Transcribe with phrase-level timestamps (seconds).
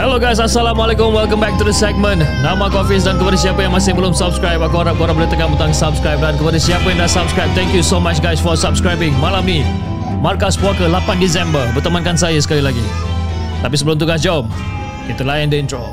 [0.00, 1.12] Hello guys, Assalamualaikum.
[1.12, 2.24] Welcome back to the segment.
[2.40, 5.52] Nama aku Hafiz dan kepada siapa yang masih belum subscribe, aku harap korang boleh tekan
[5.52, 9.12] butang subscribe dan kepada siapa yang dah subscribe, thank you so much guys for subscribing.
[9.20, 9.60] Malam ni,
[10.24, 12.80] Markas Puaka 8 Disember bertemankan saya sekali lagi.
[13.60, 14.48] Tapi sebelum tu guys, jom
[15.04, 15.92] kita layan the intro.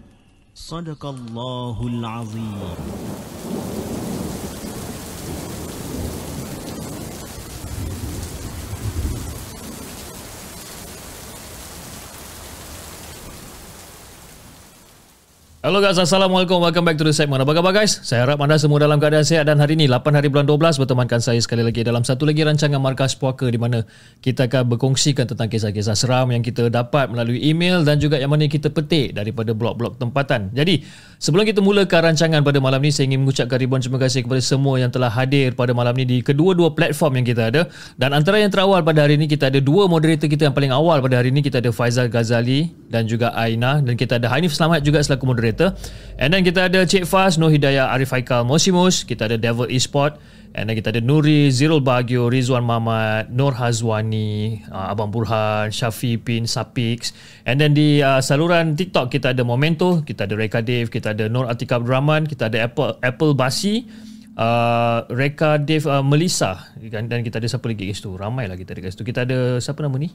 [0.61, 2.59] صدق الله العظيم.
[15.61, 16.57] Hello guys, Assalamualaikum.
[16.57, 17.45] Welcome back to the segment.
[17.45, 18.01] Apa khabar guys?
[18.01, 21.21] Saya harap anda semua dalam keadaan sihat dan hari ini 8 hari bulan 12 bertemankan
[21.21, 23.85] saya sekali lagi dalam satu lagi rancangan Markas Puaka di mana
[24.25, 28.49] kita akan berkongsikan tentang kisah-kisah seram yang kita dapat melalui email dan juga yang mana
[28.49, 30.49] kita petik daripada blog-blog tempatan.
[30.49, 30.81] Jadi,
[31.21, 34.81] sebelum kita mulakan rancangan pada malam ini, saya ingin mengucapkan ribuan terima kasih kepada semua
[34.81, 37.69] yang telah hadir pada malam ini di kedua-dua platform yang kita ada.
[38.01, 41.05] Dan antara yang terawal pada hari ini, kita ada dua moderator kita yang paling awal
[41.05, 41.45] pada hari ini.
[41.45, 45.50] Kita ada Faizal Ghazali dan juga Aina dan kita ada Hanif Selamat juga selaku moderator.
[46.21, 49.03] And then kita ada Cik Faz, Nur Hidayah, Arif Haikal, Mosimus.
[49.03, 50.15] Kita ada Devil Esport.
[50.51, 56.19] And then kita ada Nuri, Zirul Bagio, Rizwan Mamat, Nur Hazwani, uh, Abang Burhan, Syafi
[56.19, 57.15] Pin, Sapix.
[57.47, 61.31] And then di uh, saluran TikTok kita ada Momento, kita ada Reka Dave, kita ada
[61.31, 63.87] Nur Atika Abdul kita ada Apple Apple Basi,
[64.35, 68.11] uh, Reka Dave uh, Melissa dan kita ada siapa lagi guys tu?
[68.19, 69.07] Ramai lah kita ada guys tu.
[69.07, 70.11] Kita ada siapa nama ni?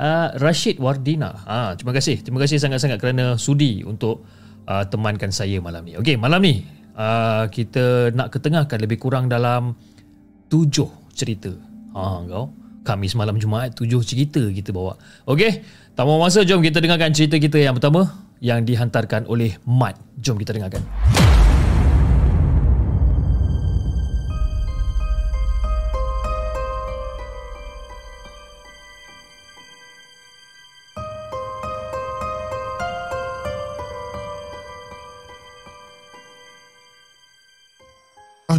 [0.00, 1.36] Uh, Rashid Wardina.
[1.44, 2.24] Ah, terima kasih.
[2.24, 4.24] Terima kasih sangat-sangat kerana sudi untuk
[4.70, 5.98] uh, temankan saya malam ni.
[5.98, 6.62] Okey, malam ni
[6.94, 9.74] uh, kita nak ketengahkan lebih kurang dalam
[10.46, 11.50] tujuh cerita.
[11.98, 12.54] Ha kau.
[12.80, 14.96] Khamis malam Jumaat tujuh cerita kita bawa.
[15.28, 15.60] Okey,
[15.92, 18.08] tak mau masa jom kita dengarkan cerita kita yang pertama
[18.40, 20.00] yang dihantarkan oleh Mat.
[20.16, 20.80] Jom kita dengarkan.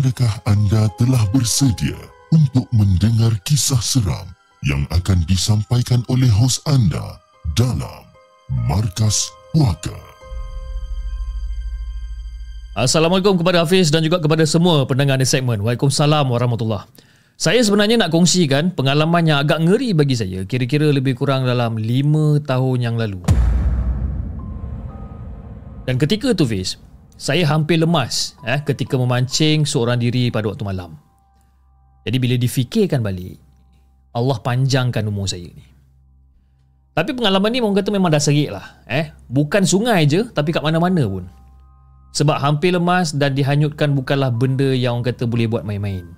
[0.02, 1.94] Adakah anda telah bersedia
[2.34, 4.26] untuk mendengar kisah seram
[4.66, 7.22] yang akan disampaikan oleh hos anda
[7.54, 8.02] dalam
[8.66, 9.94] Markas Puaka?
[12.74, 15.62] Assalamualaikum kepada Hafiz dan juga kepada semua pendengar di segmen.
[15.62, 16.90] Waalaikumsalam warahmatullahi
[17.38, 22.42] Saya sebenarnya nak kongsikan pengalaman yang agak ngeri bagi saya kira-kira lebih kurang dalam 5
[22.50, 23.22] tahun yang lalu.
[25.86, 26.82] Dan ketika tu Fiz,
[27.22, 30.98] saya hampir lemas eh, ketika memancing seorang diri pada waktu malam.
[32.02, 33.38] Jadi bila difikirkan balik,
[34.10, 35.62] Allah panjangkan umur saya ni.
[36.98, 38.82] Tapi pengalaman ni orang kata memang dah serik lah.
[38.90, 39.14] Eh?
[39.30, 41.30] Bukan sungai je, tapi kat mana-mana pun.
[42.18, 46.10] Sebab hampir lemas dan dihanyutkan bukanlah benda yang orang kata boleh buat main-main.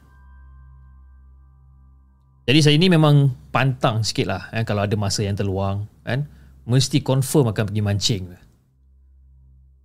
[2.48, 5.84] Jadi saya ni memang pantang sikit lah eh, kalau ada masa yang terluang.
[6.08, 6.32] Kan?
[6.64, 8.24] Mesti confirm akan pergi mancing.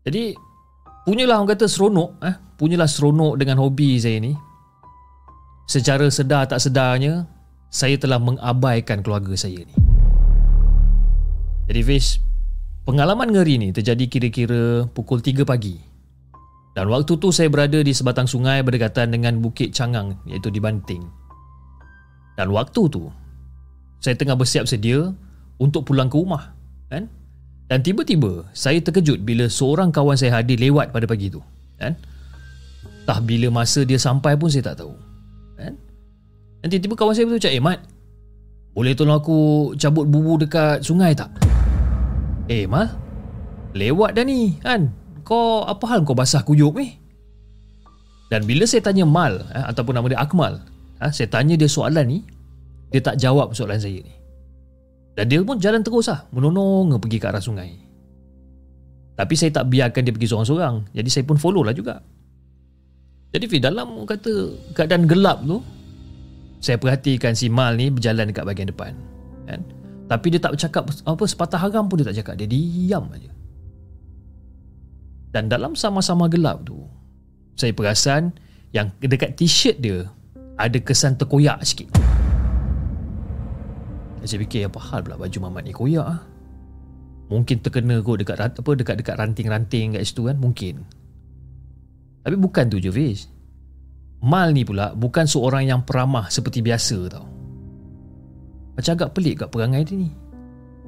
[0.07, 0.48] Jadi
[1.09, 2.21] punyalah orang kata seronok.
[2.21, 2.37] Eh?
[2.61, 4.37] Punyalah seronok dengan hobi saya ni.
[5.65, 7.25] Secara sedar tak sedarnya,
[7.73, 9.75] saya telah mengabaikan keluarga saya ni.
[11.69, 12.21] Jadi Fiz,
[12.85, 15.81] pengalaman ngeri ni terjadi kira-kira pukul 3 pagi.
[16.77, 21.03] Dan waktu tu saya berada di sebatang sungai berdekatan dengan Bukit Cangang iaitu di Banting.
[22.37, 23.09] Dan waktu tu,
[23.99, 25.11] saya tengah bersiap sedia
[25.59, 26.55] untuk pulang ke rumah.
[26.87, 27.11] Kan?
[27.69, 31.45] Dan tiba-tiba saya terkejut bila seorang kawan saya hadir lewat pada pagi tu.
[31.77, 31.95] Kan?
[33.05, 34.97] Tah bila masa dia sampai pun saya tak tahu.
[35.61, 35.77] Kan?
[36.65, 37.81] Dan tiba-tiba kawan saya betul cakap, eh Mat,
[38.73, 39.39] boleh tolong aku
[39.77, 41.29] cabut bubu dekat sungai tak?
[42.49, 42.89] Eh Mal,
[43.77, 44.89] lewat dah ni kan?
[45.29, 46.97] kau apa hal kau basah kuyup ni?
[48.33, 50.65] Dan bila saya tanya Mal eh, ataupun nama dia Akmal,
[51.05, 52.19] eh, saya tanya dia soalan ni,
[52.89, 54.15] dia tak jawab soalan saya ni.
[55.19, 57.75] Dan dia pun jalan terus lah, menonong pergi ke arah sungai.
[59.19, 60.95] Tapi saya tak biarkan dia pergi seorang-seorang.
[60.95, 61.99] Jadi saya pun follow lah juga.
[63.35, 65.59] Jadi Fi, dalam kata keadaan gelap tu,
[66.63, 68.95] saya perhatikan si Mal ni berjalan dekat bahagian depan.
[69.51, 69.67] Kan?
[70.07, 72.39] Tapi dia tak bercakap apa sepatah haram pun dia tak cakap.
[72.39, 73.35] Dia diam aja.
[75.35, 76.79] Dan dalam sama-sama gelap tu,
[77.59, 78.39] saya perasan
[78.71, 80.07] yang dekat t-shirt dia
[80.55, 81.91] ada kesan terkoyak sikit.
[84.19, 86.21] Dan saya fikir apa hal pula baju Mamat ni koyak ah.
[87.29, 90.83] Mungkin terkena kot dekat apa dekat dekat ranting-ranting kat situ kan mungkin.
[92.25, 93.29] Tapi bukan tu je Fiz.
[94.25, 97.27] Mal ni pula bukan seorang yang peramah seperti biasa tau.
[98.75, 100.11] Macam agak pelik kat perangai dia ni.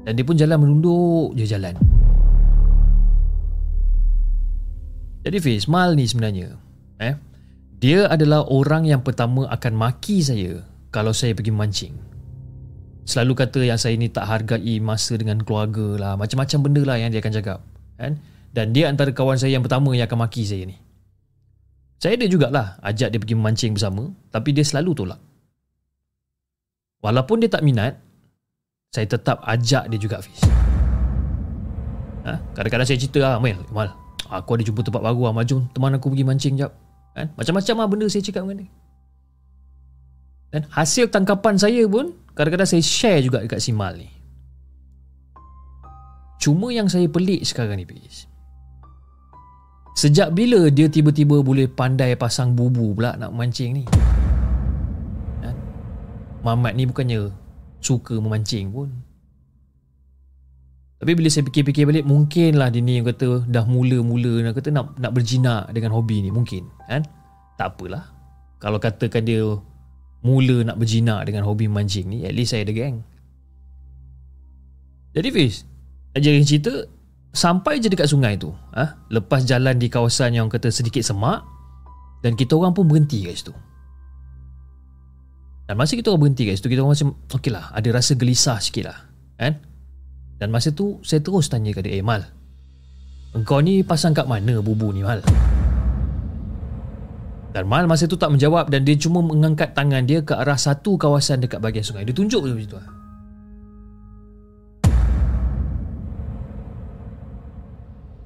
[0.00, 1.76] Dan dia pun jalan menunduk je jalan.
[5.20, 6.56] Jadi Fiz, Mal ni sebenarnya
[6.96, 7.12] eh,
[7.76, 12.09] Dia adalah orang yang pertama akan maki saya Kalau saya pergi mancing
[13.08, 16.12] Selalu kata yang saya ni tak hargai masa dengan keluarga lah.
[16.14, 17.58] Macam-macam benda lah yang dia akan cakap
[18.00, 18.16] kan?
[18.50, 20.76] Dan dia antara kawan saya yang pertama yang akan maki saya ni.
[22.00, 25.20] Saya ada jugalah ajak dia pergi mancing bersama Tapi dia selalu tolak.
[27.04, 28.00] Walaupun dia tak minat
[28.88, 30.40] Saya tetap ajak dia juga Fiz.
[32.24, 32.40] Ha?
[32.56, 33.92] Kadang-kadang saya cerita lah Mal, Mal
[34.32, 36.72] Aku ada jumpa tempat baru lah Majum teman aku pergi mancing jap
[37.12, 37.28] kan?
[37.36, 38.70] Macam-macam lah benda saya cakap dengan dia.
[40.50, 44.08] Dan hasil tangkapan saya pun Kadang-kadang saya share juga dekat Simal ni.
[46.40, 48.24] Cuma yang saya pelik sekarang ni Fiz
[49.92, 53.84] Sejak bila dia tiba-tiba boleh pandai pasang bubu pula nak mancing ni?
[55.44, 55.52] Kan?
[56.40, 57.28] Mamat ni bukannya
[57.84, 58.88] suka memancing pun.
[61.00, 65.00] Tapi bila saya fikir-fikir balik Mungkinlah dia ni yang kata Dah mula-mula Nak kata nak,
[65.00, 66.28] nak berjinak Dengan hobi ni.
[66.28, 67.08] Mungkin kan
[67.56, 68.04] Tak apalah.
[68.60, 69.40] Kalau katakan dia
[70.20, 73.00] Mula nak berjinak Dengan hobi mancing ni At least saya ada geng
[75.16, 75.64] Jadi Fiz
[76.16, 76.74] Ajarin cerita
[77.30, 78.98] Sampai je dekat sungai tu ha?
[79.08, 81.46] Lepas jalan di kawasan Yang kata sedikit semak
[82.26, 83.54] Dan kita orang pun berhenti kat situ
[85.70, 88.58] Dan masa kita orang berhenti kat situ Kita orang macam Okey lah Ada rasa gelisah
[88.58, 88.98] sikit lah
[89.38, 89.70] Kan
[90.40, 92.24] dan masa tu saya terus tanya ke dia, "Eh Mal,
[93.36, 95.20] engkau ni pasang kat mana bubu ni Mal?"
[97.50, 100.94] Dan Mal masa tu tak menjawab dan dia cuma mengangkat tangan dia ke arah satu
[100.94, 102.06] kawasan dekat bahagian sungai.
[102.06, 102.78] Dia tunjuk macam tu.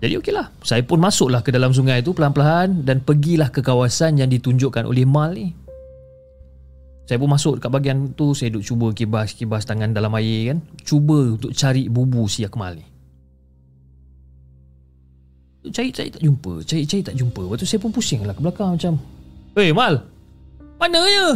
[0.05, 4.29] Jadi okeylah, saya pun masuklah ke dalam sungai tu pelan-pelan dan pergilah ke kawasan yang
[4.29, 5.49] ditunjukkan oleh Mal ni.
[7.09, 11.37] Saya pun masuk dekat bahagian tu Saya duduk cuba kibas-kibas tangan dalam air kan Cuba
[11.37, 12.94] untuk cari bubu si Akmal ni
[15.73, 17.41] Cari-cari tak jumpa Cari-cari tak jumpa.
[17.41, 19.01] Lepas tu saya pun pusing lah ke belakang macam
[19.57, 19.97] Hei Mal
[20.77, 21.29] Mana ya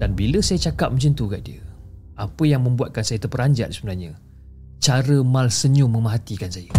[0.00, 1.62] Dan bila saya cakap macam tu kat dia
[2.18, 4.18] Apa yang membuatkan saya terperanjat sebenarnya?
[4.80, 6.72] Cara Mal senyum memahatikan saya.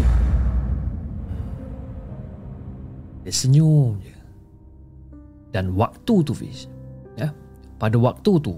[3.21, 4.17] Dia senyum je.
[5.53, 6.65] Dan waktu tu Fiz
[7.13, 7.29] ya,
[7.77, 8.57] Pada waktu tu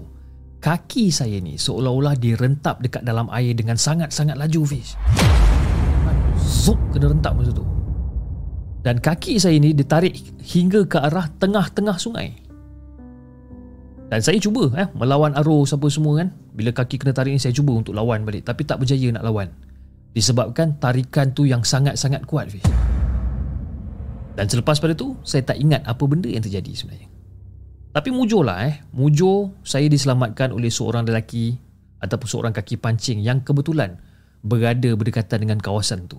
[0.64, 4.96] Kaki saya ni seolah-olah direntap dekat dalam air dengan sangat-sangat laju Fiz
[6.40, 7.68] Zup kena rentap masa tu.
[8.80, 12.32] Dan kaki saya ni ditarik hingga ke arah tengah-tengah sungai.
[14.08, 16.32] Dan saya cuba eh, melawan arus apa semua kan.
[16.56, 18.48] Bila kaki kena tarik ni saya cuba untuk lawan balik.
[18.48, 19.52] Tapi tak berjaya nak lawan.
[20.16, 22.64] Disebabkan tarikan tu yang sangat-sangat kuat Fiz
[24.34, 27.13] dan selepas pada tu Saya tak ingat apa benda yang terjadi sebenarnya
[27.94, 31.54] Tapi mujur lah eh Mujur saya diselamatkan oleh seorang lelaki
[32.02, 34.02] Ataupun seorang kaki pancing Yang kebetulan
[34.42, 36.18] Berada berdekatan dengan kawasan tu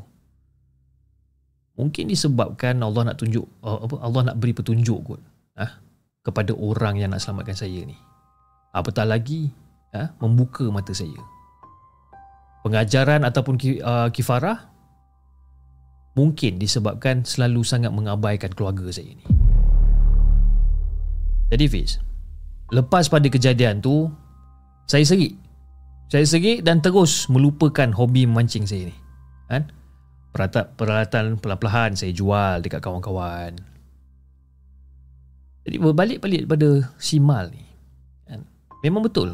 [1.75, 5.21] Mungkin disebabkan Allah nak tunjuk uh, apa Allah nak beri petunjuk kot
[5.59, 5.83] ah
[6.23, 7.95] kepada orang yang nak selamatkan saya ni.
[8.71, 9.51] Apatah lagi
[9.91, 11.19] ah membuka mata saya.
[12.63, 14.71] Pengajaran ataupun uh, kifarah
[16.15, 19.44] mungkin disebabkan selalu sangat mengabaikan keluarga saya ni.
[21.45, 22.01] Jadi Fiz,
[22.73, 24.09] lepas pada kejadian tu,
[24.89, 25.37] saya serik.
[26.09, 28.95] Saya serik dan terus melupakan hobi memancing saya ni.
[29.49, 29.69] Kan?
[30.33, 33.57] Peralatan, peralatan pelan-pelan saya jual dekat kawan-kawan.
[35.65, 36.69] Jadi berbalik-balik pada
[37.01, 37.65] si Mal ni.
[38.29, 38.45] Kan?
[38.85, 39.33] Memang betul.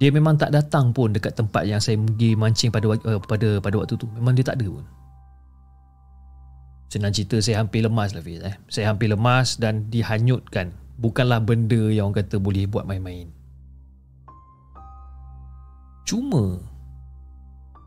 [0.00, 3.76] Dia memang tak datang pun dekat tempat yang saya pergi mancing pada uh, pada pada
[3.78, 4.04] waktu tu.
[4.18, 4.84] Memang dia tak ada pun.
[6.92, 8.56] Senang cerita saya hampir lemas lah Fiz eh.
[8.68, 13.30] Saya hampir lemas dan dihanyutkan Bukanlah benda yang orang kata boleh buat main-main
[16.04, 16.60] Cuma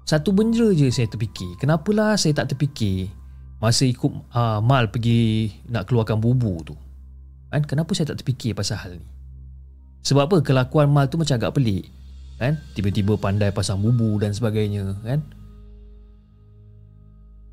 [0.07, 1.55] Satu benda je saya terfikir.
[1.59, 3.11] Kenapalah saya tak terfikir
[3.57, 6.75] masa ikut uh, Mal pergi nak keluarkan bubu tu.
[7.51, 7.63] Kan?
[7.63, 9.07] Kenapa saya tak terfikir pasal hal ni?
[10.07, 10.37] Sebab apa?
[10.43, 11.91] Kelakuan Mal tu macam agak pelik.
[12.39, 12.55] Kan?
[12.77, 14.95] Tiba-tiba pandai pasang bubu dan sebagainya.
[15.03, 15.19] Kan?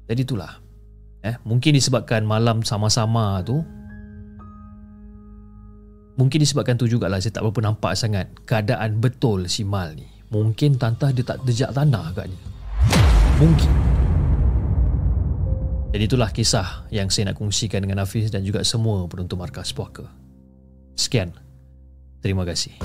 [0.07, 0.61] Jadi itulah.
[1.25, 3.65] Eh, mungkin disebabkan malam sama-sama tu
[6.15, 10.07] Mungkin disebabkan tu jugalah saya tak berapa nampak sangat keadaan betul si Mal ni.
[10.31, 12.39] Mungkin tantah dia tak terjak tanah agaknya.
[13.43, 13.71] Mungkin.
[15.91, 20.07] Jadi itulah kisah yang saya nak kongsikan dengan Hafiz dan juga semua penonton markas puaka.
[20.95, 21.35] Sekian.
[22.23, 22.79] Terima kasih.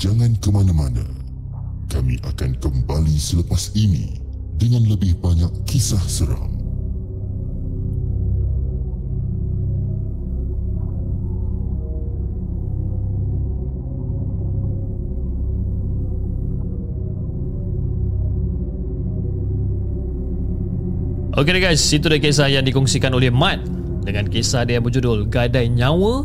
[0.00, 1.19] Jangan ke mana-mana.
[1.90, 4.22] Kami akan kembali selepas ini
[4.54, 6.54] dengan lebih banyak kisah seram.
[21.34, 23.66] Okey guys, itu dia kisah yang dikongsikan oleh Mat
[24.06, 26.22] dengan kisah dia berjudul Gadai Nyawa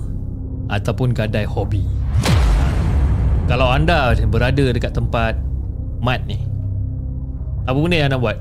[0.70, 1.82] ataupun Gadai Hobi.
[3.50, 5.38] Kalau anda berada dekat tempat
[6.02, 6.42] Mat ni,
[7.66, 8.38] apa benda yang anda buat?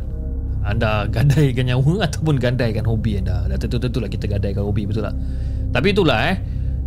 [0.64, 3.44] Anda gadaikan nyawa ataupun gadaikan hobi anda?
[3.48, 5.16] Dah tentu-tentulah kita gadaikan hobi betul tak?
[5.74, 6.36] Tapi itulah eh,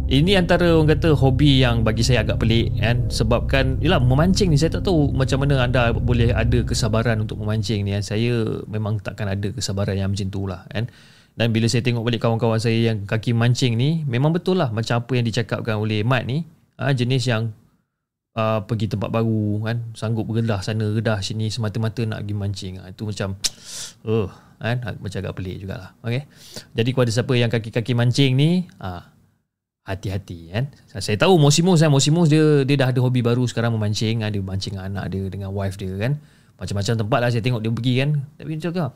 [0.08, 4.56] ini antara orang kata hobi yang bagi saya agak pelik kan sebabkan yalah memancing ni
[4.56, 9.04] saya tak tahu macam mana anda boleh ada kesabaran untuk memancing ni kan saya memang
[9.04, 10.88] takkan ada kesabaran yang macam tu lah kan
[11.38, 15.04] dan bila saya tengok balik kawan-kawan saya yang kaki mancing ni memang betul lah macam
[15.04, 16.48] apa yang dicakapkan oleh Mat ni
[16.80, 17.52] ha, jenis yang
[18.38, 22.94] uh, pergi tempat baru kan sanggup bergedah sana gedah sini semata-mata nak pergi mancing ha,
[22.94, 23.34] itu macam
[24.14, 24.30] uh,
[24.62, 26.30] kan macam agak pelik jugalah okay?
[26.78, 29.18] jadi kepada siapa yang kaki-kaki mancing ni ah
[29.88, 30.68] hati-hati kan.
[31.00, 34.76] Saya tahu Mosimus kan Mosimus dia dia dah ada hobi baru sekarang memancing, ada mancing
[34.76, 36.20] anak dia dengan wife dia kan.
[36.60, 38.10] Macam-macam tempat lah saya tengok dia pergi kan.
[38.36, 38.92] Tapi dia cakap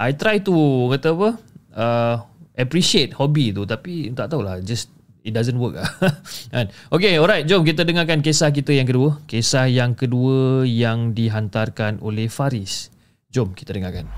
[0.00, 1.28] I try to kata apa?
[1.76, 2.16] Uh,
[2.56, 4.88] appreciate hobi tu tapi tak tahulah just
[5.22, 5.88] it doesn't work lah.
[6.54, 6.68] kan.
[6.90, 9.22] Okay alright jom kita dengarkan kisah kita yang kedua.
[9.30, 12.90] Kisah yang kedua yang dihantarkan oleh Faris.
[13.32, 14.10] Jom kita dengarkan.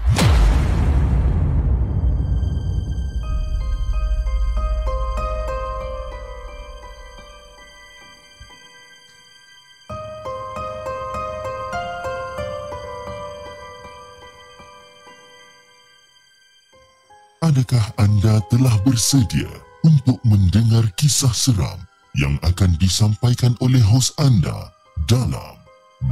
[17.45, 21.77] Adakah anda telah bersedia untuk mendengar kisah seram
[22.17, 24.73] yang akan disampaikan oleh hos anda
[25.05, 25.61] dalam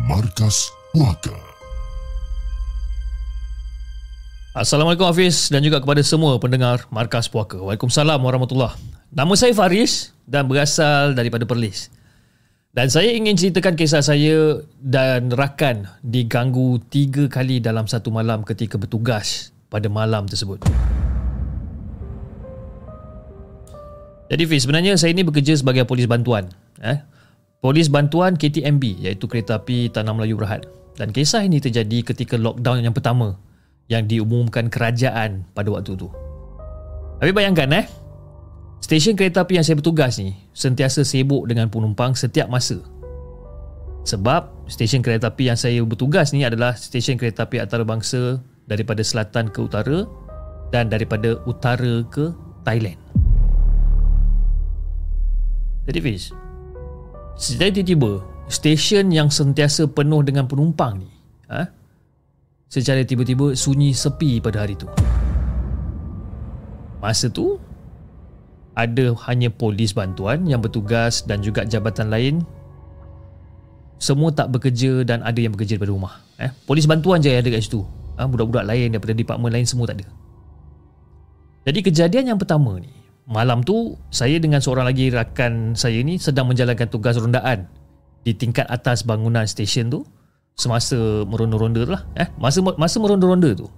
[0.05, 1.33] Markas Puaka?
[4.52, 7.57] Assalamualaikum Hafiz dan juga kepada semua pendengar Markas Puaka.
[7.57, 8.76] Waalaikumsalam warahmatullahi
[9.09, 11.88] Nama saya Faris dan berasal daripada Perlis.
[12.76, 18.76] Dan saya ingin ceritakan kisah saya dan rakan diganggu tiga kali dalam satu malam ketika
[18.76, 20.61] bertugas pada malam tersebut.
[24.33, 26.49] Jadi Fiz, sebenarnya saya ini bekerja sebagai polis bantuan.
[26.81, 26.97] Eh?
[27.61, 30.65] Polis bantuan KTMB iaitu Kereta Api Tanah Melayu Berhad.
[30.97, 33.37] Dan kisah ini terjadi ketika lockdown yang pertama
[33.93, 36.09] yang diumumkan kerajaan pada waktu itu.
[37.21, 37.87] Tapi bayangkan eh,
[38.81, 42.81] stesen kereta api yang saya bertugas ni sentiasa sibuk dengan penumpang setiap masa.
[44.09, 49.53] Sebab stesen kereta api yang saya bertugas ni adalah stesen kereta api antarabangsa daripada selatan
[49.53, 50.09] ke utara
[50.73, 52.33] dan daripada utara ke
[52.65, 53.12] Thailand.
[55.87, 56.31] Jadi Fiz
[57.35, 61.11] Secara tiba-tiba Stesen yang sentiasa penuh dengan penumpang ni
[61.51, 61.67] ha?
[62.71, 64.87] Secara tiba-tiba sunyi sepi pada hari tu
[67.03, 67.59] Masa tu
[68.79, 72.35] Ada hanya polis bantuan yang bertugas dan juga jabatan lain
[73.99, 76.51] Semua tak bekerja dan ada yang bekerja daripada rumah eh?
[76.67, 77.83] Polis bantuan je yang ada kat situ
[78.15, 78.31] ha?
[78.31, 80.07] Budak-budak lain daripada departmen lain semua tak ada
[81.67, 86.50] Jadi kejadian yang pertama ni malam tu saya dengan seorang lagi rakan saya ni sedang
[86.50, 87.71] menjalankan tugas rondaan
[88.26, 90.02] di tingkat atas bangunan stesen tu.
[90.52, 92.29] Semasa meronda-ronda tu lah eh?
[92.37, 93.73] Masa masa meronda-ronda tu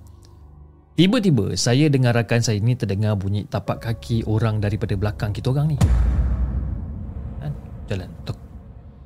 [0.94, 5.74] tiba-tiba saya dengan rakan saya ni terdengar bunyi tapak kaki orang daripada belakang kita orang
[5.74, 5.76] ni.
[7.38, 7.52] Kan
[7.86, 8.10] jalan.
[8.26, 8.38] Tok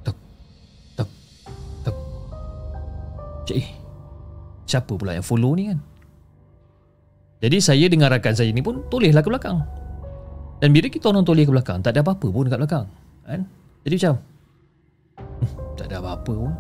[0.01, 0.17] tok
[0.97, 1.11] tok
[1.85, 1.97] tok.
[3.49, 3.65] Cik
[4.69, 5.81] siapa pula yang follow ni kan?
[7.45, 9.61] Jadi saya dengan rakan saya ni pun tolehlah ke belakang
[10.59, 12.87] dan bila kita orang toleh ke belakang Tak ada apa-apa pun dekat belakang
[13.23, 13.41] kan?
[13.87, 16.53] Jadi macam hmm, Tak ada apa-apa pun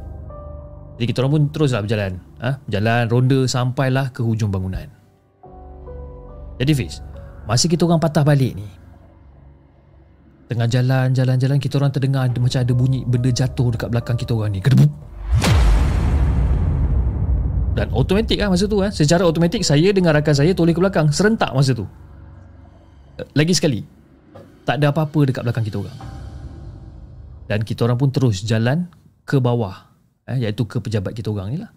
[0.98, 2.50] Jadi kita orang pun teruslah berjalan ha?
[2.62, 4.86] Berjalan ronda sampailah ke hujung bangunan
[6.62, 7.02] Jadi Fiz
[7.50, 8.68] Masa kita orang patah balik ni
[10.48, 14.32] Tengah jalan, jalan-jalan kita orang terdengar ada macam ada bunyi benda jatuh dekat belakang kita
[14.32, 14.64] orang ni.
[14.64, 14.88] Kedebuk.
[17.76, 18.88] Dan automatik lah masa tu eh.
[18.88, 21.12] Secara automatik saya dengan rakan saya toleh ke belakang.
[21.12, 21.84] Serentak masa tu.
[23.34, 23.80] Lagi sekali.
[24.62, 25.98] Tak ada apa-apa dekat belakang kita orang.
[27.48, 28.86] Dan kita orang pun terus jalan
[29.24, 29.88] ke bawah.
[30.28, 31.72] Eh, iaitu ke pejabat kita orang ni lah.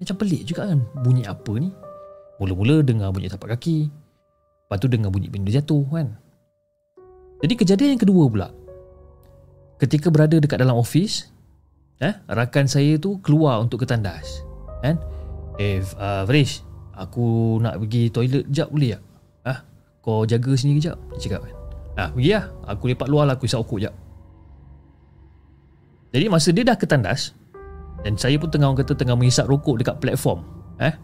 [0.00, 0.80] Macam pelik juga kan.
[1.04, 1.68] Bunyi apa ni?
[2.40, 3.92] Mula-mula dengar bunyi tapak kaki.
[4.66, 6.16] Lepas tu dengar bunyi benda jatuh kan.
[7.44, 8.48] Jadi kejadian yang kedua pula.
[9.76, 11.28] Ketika berada dekat dalam ofis,
[12.00, 14.40] eh, rakan saya tu keluar untuk ke tandas.
[14.80, 14.96] Kan?
[15.60, 16.24] Eh, uh,
[16.96, 19.02] aku nak pergi toilet jap boleh tak?
[20.06, 20.94] Kau jaga sini kejap.
[21.18, 21.54] Dia cakap kan.
[21.98, 22.46] Ah, pergi lah.
[22.70, 23.94] Aku lepak luar lah, aku isap okok jap.
[26.14, 27.34] Jadi masa dia dah ke tandas,
[28.06, 30.46] dan saya pun tengah orang kata tengah menghisap rokok dekat platform.
[30.78, 30.94] Eh,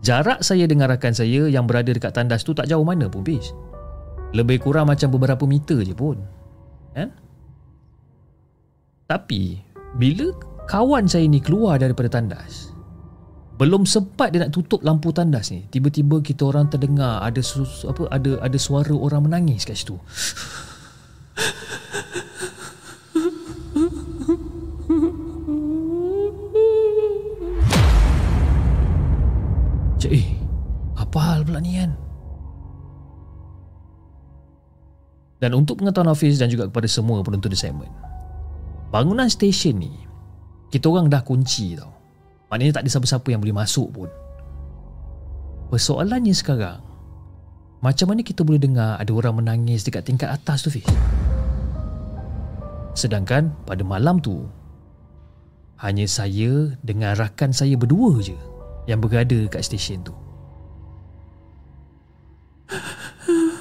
[0.00, 3.52] jarak saya dengan rakan saya yang berada dekat tandas tu tak jauh mana pun, Fish.
[4.34, 6.18] Lebih kurang macam beberapa meter je pun
[6.96, 7.14] Kan
[9.06, 9.62] Tapi
[9.96, 10.34] Bila
[10.66, 12.75] kawan saya ni keluar daripada tandas
[13.56, 15.64] Belum sempat dia nak tutup lampu tandas ni.
[15.72, 17.40] Tiba-tiba kita orang terdengar Ada
[17.88, 19.96] apa ada ada suara orang menangis kat situ.
[29.96, 30.26] Cik, eh,
[31.00, 31.96] apa hal pula ni kan?
[35.40, 37.92] Dan untuk pengetahuan Hafiz dan juga kepada semua penonton di segmen
[38.88, 39.92] Bangunan stesen ni
[40.72, 41.95] Kita orang dah kunci tau
[42.46, 44.08] Maknanya tak ada siapa-siapa yang boleh masuk pun
[45.70, 46.78] Persoalannya sekarang
[47.82, 50.86] Macam mana kita boleh dengar ada orang menangis dekat tingkat atas tu Fiz?
[52.94, 54.46] Sedangkan pada malam tu
[55.82, 58.38] Hanya saya dengan rakan saya berdua je
[58.86, 60.14] Yang berada dekat stesen tu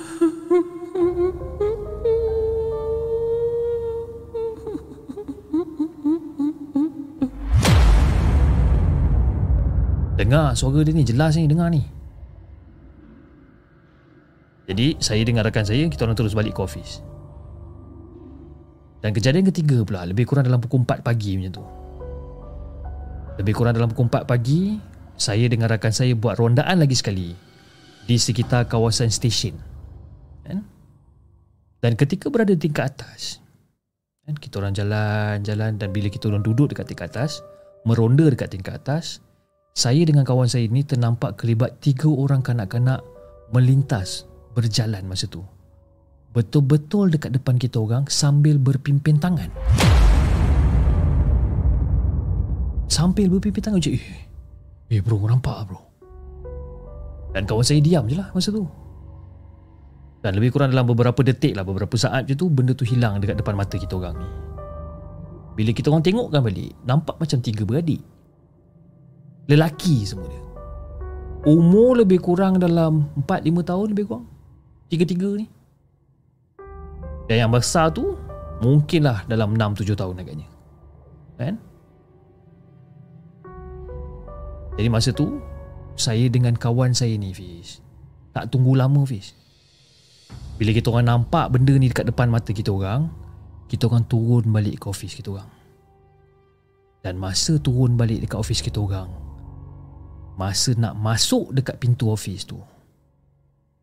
[10.16, 11.84] Dengar suara dia ni jelas ni dengar ni.
[14.66, 17.04] Jadi saya dengan rakan saya kita orang terus balik ke office.
[19.04, 21.66] Dan kejadian ketiga pula lebih kurang dalam pukul 4 pagi macam tu.
[23.44, 24.80] Lebih kurang dalam pukul 4 pagi
[25.14, 27.30] saya dengan rakan saya buat rondaan lagi sekali
[28.10, 29.54] di sekitar kawasan stesen.
[30.42, 30.66] Kan?
[31.86, 33.44] Dan ketika berada di tingkat atas,
[34.26, 37.46] kan, kita orang jalan-jalan dan bila kita orang duduk dekat tingkat atas,
[37.86, 39.22] meronda dekat tingkat atas,
[39.76, 43.04] saya dengan kawan saya ini ternampak kelibat tiga orang kanak-kanak
[43.52, 44.24] melintas
[44.56, 45.44] berjalan masa tu.
[46.32, 49.52] Betul-betul dekat depan kita orang sambil berpimpin tangan.
[52.88, 54.00] Sambil berpimpin tangan je.
[54.00, 54.08] Eh,
[54.96, 55.84] eh bro, nampak bro.
[57.36, 58.64] Dan kawan saya diam je lah masa tu.
[60.24, 63.44] Dan lebih kurang dalam beberapa detik lah, beberapa saat je tu, benda tu hilang dekat
[63.44, 64.30] depan mata kita orang ni.
[65.60, 68.15] Bila kita orang tengokkan balik, nampak macam tiga beradik.
[69.46, 70.42] Lelaki semua dia.
[71.46, 74.26] Umur lebih kurang dalam 4-5 tahun lebih kurang.
[74.90, 75.46] Tiga-tiga ni.
[77.30, 78.18] Dan yang besar tu
[78.64, 80.48] Mungkinlah dalam 6-7 tahun agaknya.
[81.36, 81.56] Kan?
[84.80, 85.40] Jadi masa tu
[86.00, 87.84] Saya dengan kawan saya ni Fiz.
[88.32, 89.36] Tak tunggu lama Fiz.
[90.56, 93.12] Bila kita orang nampak benda ni dekat depan mata kita orang
[93.68, 95.52] Kita orang turun balik ke ofis kita orang.
[97.04, 99.25] Dan masa turun balik dekat ofis kita orang
[100.36, 102.60] Masa nak masuk dekat pintu ofis tu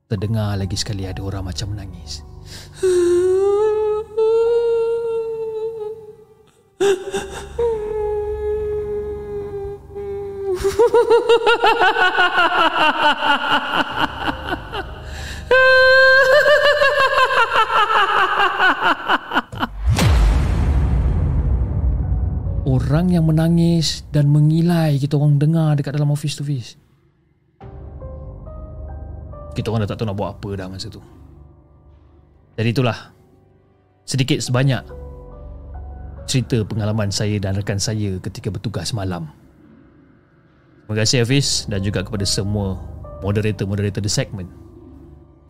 [0.04, 2.20] Terdengar lagi sekali ada orang macam menangis
[22.62, 26.78] Orang yang menangis dan mengilai kita orang dengar dekat dalam office tu Fiz.
[29.52, 31.02] Kita orang dah tak tahu nak buat apa dah masa tu.
[32.54, 33.10] Jadi itulah
[34.06, 34.86] sedikit sebanyak
[36.30, 39.26] cerita pengalaman saya dan rakan saya ketika bertugas malam.
[40.86, 42.78] Terima kasih Hafiz dan juga kepada semua
[43.26, 44.50] moderator-moderator The Segment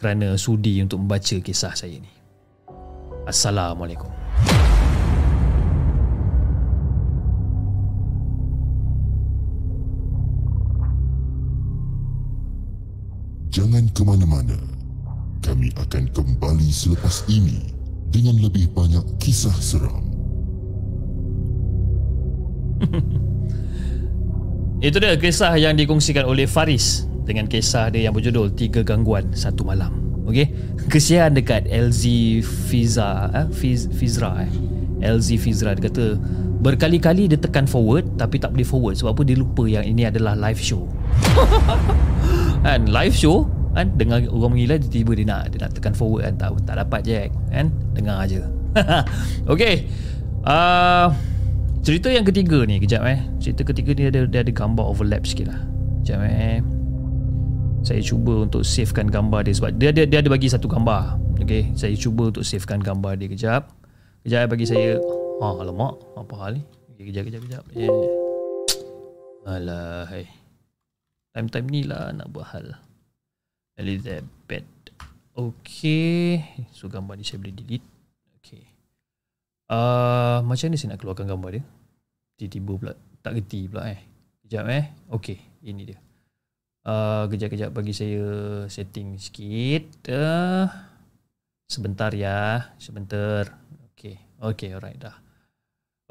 [0.00, 2.12] kerana sudi untuk membaca kisah saya ini.
[3.28, 4.10] Assalamualaikum.
[13.52, 14.56] Jangan ke mana-mana.
[15.44, 17.60] Kami akan kembali selepas ini
[18.08, 20.08] dengan lebih banyak kisah seram.
[24.80, 29.68] Itu dia kisah yang dikongsikan oleh Faris dengan kisah dia yang berjudul Tiga Gangguan Satu
[29.68, 30.00] Malam.
[30.24, 30.48] Okey.
[30.88, 32.08] Kesian dekat LZ
[32.72, 34.50] Fiza eh Fiz, Fizra eh.
[35.04, 36.16] LZ Fizra dia kata
[36.64, 40.32] berkali-kali dia tekan forward tapi tak boleh forward sebab apa dia lupa yang ini adalah
[40.40, 40.88] live show.
[42.66, 46.34] kan live show kan dengar orang menggila tiba-tiba dia nak dia nak tekan forward kan
[46.36, 48.40] tak tak dapat je kan dengar aja.
[49.52, 49.88] Okey.
[50.42, 51.08] Uh,
[51.80, 53.20] cerita yang ketiga ni kejap eh.
[53.40, 55.60] Cerita ketiga ni ada dia ada gambar overlap sikit lah.
[56.04, 56.60] Kejap eh.
[57.82, 61.18] Saya cuba untuk savekan gambar dia sebab dia dia, dia ada bagi satu gambar.
[61.42, 63.72] Okey, saya cuba untuk savekan gambar dia kejap.
[64.22, 65.02] Kejap bagi saya.
[65.42, 66.62] Ah, alamak, apa hal ni?
[66.94, 67.62] Okay, kejap kejap kejap.
[67.74, 67.90] Yeah.
[69.42, 70.41] Alah, hey.
[71.32, 72.76] Time-time ni lah nak buat hal.
[73.80, 74.68] Elizabeth.
[75.32, 76.44] Okey,
[76.76, 77.88] so gambar ni saya boleh delete.
[78.36, 78.68] Okey.
[79.72, 81.64] Uh, macam ni saya nak keluarkan gambar dia?
[82.36, 82.92] Tiba-tiba pula
[83.24, 84.00] tak reti pula eh.
[84.44, 84.84] Kejap eh.
[85.08, 85.98] Okey, ini dia.
[86.84, 88.24] Uh, kejap-kejap bagi saya
[88.68, 90.04] setting sikit.
[90.12, 90.68] Uh,
[91.64, 92.76] sebentar ya.
[92.76, 93.56] Sebentar.
[93.96, 94.20] Okay.
[94.36, 95.21] Okay, alright dah.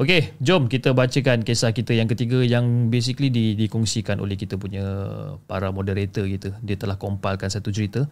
[0.02, 4.82] Okay, jom kita bacakan kisah kita yang ketiga yang basically di, dikongsikan oleh kita punya
[5.46, 6.58] para moderator kita.
[6.66, 8.10] Dia telah kompilkan satu cerita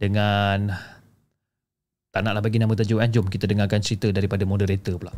[0.00, 0.72] dengan
[2.16, 3.12] tak naklah bagi nama tajuk kan.
[3.12, 5.12] Jom kita dengarkan cerita daripada moderator pula.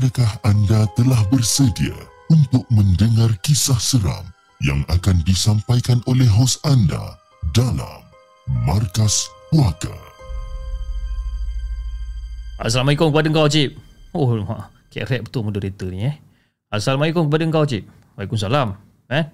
[0.00, 1.92] Adakah anda telah bersedia
[2.32, 4.24] untuk mendengar kisah seram
[4.64, 7.20] yang akan disampaikan oleh hos anda
[7.52, 8.00] dalam
[8.64, 9.92] Markas Puaka?
[12.64, 13.76] Assalamualaikum kepada kau, Cip.
[14.16, 14.40] Oh,
[14.88, 16.16] kerek betul moderator ni eh.
[16.72, 17.84] Assalamualaikum kepada kau, Cip.
[18.16, 18.80] Waalaikumsalam.
[19.12, 19.28] Eh?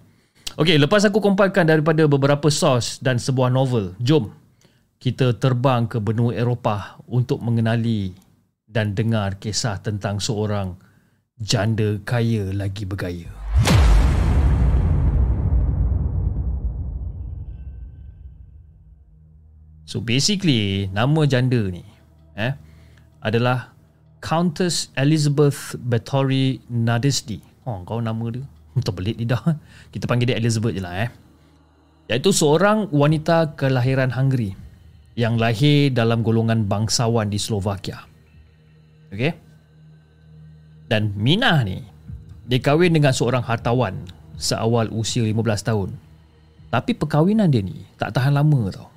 [0.58, 4.34] Okey, lepas aku kompilkan daripada beberapa source dan sebuah novel, jom
[4.98, 8.18] kita terbang ke benua Eropah untuk mengenali
[8.76, 10.76] dan dengar kisah tentang seorang
[11.40, 13.32] janda kaya lagi bergaya.
[19.88, 21.80] So basically nama janda ni
[22.36, 22.52] eh
[23.24, 23.72] adalah
[24.20, 27.40] Countess Elizabeth Bathory Nadesdi.
[27.64, 28.44] Oh kau nama dia.
[28.84, 29.56] Terbelit lidah.
[29.88, 31.10] Kita panggil dia Elizabeth je lah eh.
[32.12, 34.52] Iaitu seorang wanita kelahiran Hungary
[35.16, 38.04] yang lahir dalam golongan bangsawan di Slovakia.
[39.16, 39.32] Okay.
[40.86, 41.80] Dan Mina ni
[42.46, 44.06] dia kahwin dengan seorang hartawan
[44.38, 45.90] seawal usia 15 tahun.
[46.70, 48.88] Tapi perkahwinan dia ni tak tahan lama tau.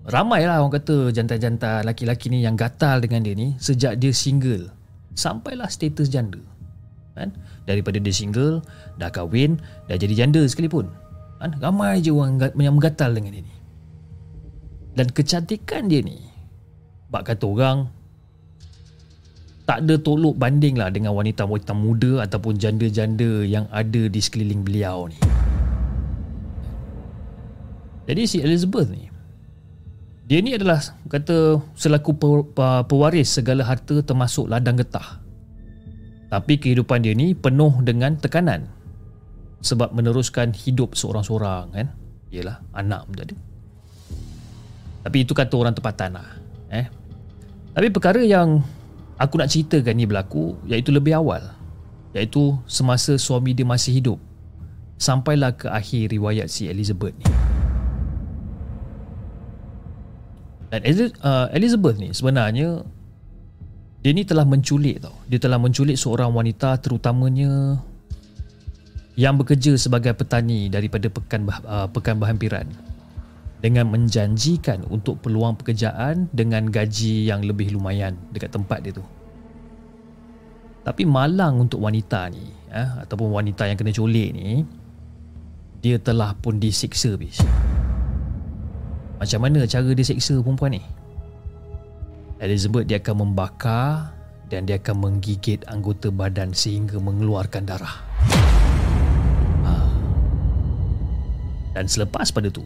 [0.07, 4.81] ramailah orang kata jantan-jantan laki-laki ni yang gatal dengan dia ni sejak dia single
[5.15, 6.39] sampailah status janda.
[7.15, 7.35] Kan?
[7.67, 8.63] Daripada dia single,
[8.95, 9.59] dah kahwin,
[9.91, 10.87] dah jadi janda sekalipun.
[11.41, 11.57] Kan?
[11.57, 13.55] Ramai je orang yang menggatal dengan dia ni.
[14.93, 16.21] Dan kecantikan dia ni,
[17.09, 17.89] bak kata orang,
[19.65, 25.09] tak ada tolok banding lah dengan wanita-wanita muda ataupun janda-janda yang ada di sekeliling beliau
[25.09, 25.17] ni.
[28.05, 29.07] Jadi si Elizabeth ni,
[30.27, 32.13] dia ni adalah kata selaku
[32.85, 35.23] pewaris segala harta termasuk ladang getah.
[36.27, 38.67] Tapi kehidupan dia ni penuh dengan tekanan
[39.61, 41.87] sebab meneruskan hidup seorang-seorang kan?
[42.33, 43.35] Ialah anak pun ada
[45.01, 46.29] tapi itu kata orang tempatan lah
[46.69, 46.85] eh?
[47.73, 48.61] Tapi perkara yang
[49.17, 51.41] aku nak ceritakan ni berlaku iaitu lebih awal.
[52.11, 54.19] Iaitu semasa suami dia masih hidup.
[54.99, 57.25] Sampailah ke akhir riwayat si Elizabeth ni.
[60.69, 60.79] Dan
[61.23, 62.83] uh, Elizabeth ni sebenarnya
[64.03, 65.15] dia ni telah menculik tau.
[65.31, 67.79] Dia telah menculik seorang wanita terutamanya
[69.21, 72.65] yang bekerja sebagai petani daripada pekan uh, pekan berhampiran
[73.61, 79.05] dengan menjanjikan untuk peluang pekerjaan dengan gaji yang lebih lumayan dekat tempat dia tu.
[80.81, 84.65] Tapi malang untuk wanita ni, eh, ataupun wanita yang kena culik ni,
[85.77, 87.37] dia telah pun disiksa bis.
[89.21, 90.81] Macam mana cara dia siksa perempuan ni?
[92.41, 94.17] Elizabeth dia akan membakar
[94.49, 98.01] dan dia akan menggigit anggota badan sehingga mengeluarkan darah.
[101.71, 102.63] Dan selepas pada tu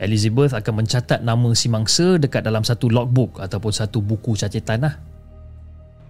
[0.00, 4.96] Elizabeth akan mencatat nama si mangsa dekat dalam satu logbook ataupun satu buku catatan lah.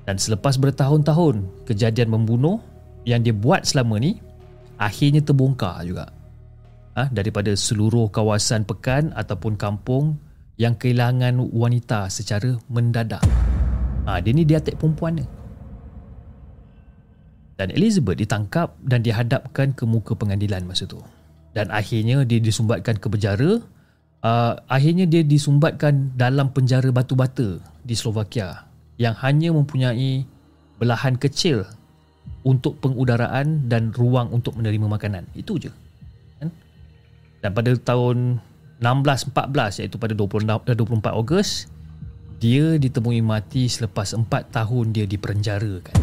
[0.06, 2.62] Dan selepas bertahun-tahun kejadian membunuh
[3.02, 4.22] yang dia buat selama ni
[4.78, 6.06] akhirnya terbongkar juga.
[6.94, 7.10] Ha?
[7.10, 10.22] Daripada seluruh kawasan pekan ataupun kampung
[10.54, 13.26] yang kehilangan wanita secara mendadak.
[14.06, 14.18] Ha?
[14.18, 15.28] Ha, dia ni dia attack perempuan dia.
[17.58, 21.02] Dan Elizabeth ditangkap dan dihadapkan ke muka pengadilan masa tu.
[21.50, 23.58] Dan akhirnya dia disumbatkan ke penjara.
[24.20, 28.68] Uh, akhirnya dia disumbatkan dalam penjara batu bata di Slovakia
[29.00, 30.28] yang hanya mempunyai
[30.76, 31.64] belahan kecil
[32.44, 35.24] untuk pengudaraan dan ruang untuk menerima makanan.
[35.32, 35.72] Itu je.
[36.36, 36.52] Kan?
[37.40, 38.40] Dan pada tahun
[38.80, 41.68] 1614 iaitu pada 24 Ogos
[42.40, 45.96] dia ditemui mati selepas 4 tahun dia dipenjarakan.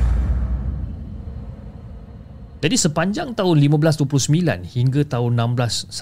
[2.58, 5.94] Jadi sepanjang tahun 1529 hingga tahun 1610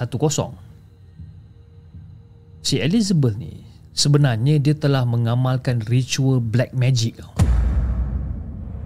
[2.65, 3.61] si Elizabeth ni
[3.93, 7.21] sebenarnya dia telah mengamalkan ritual black magic.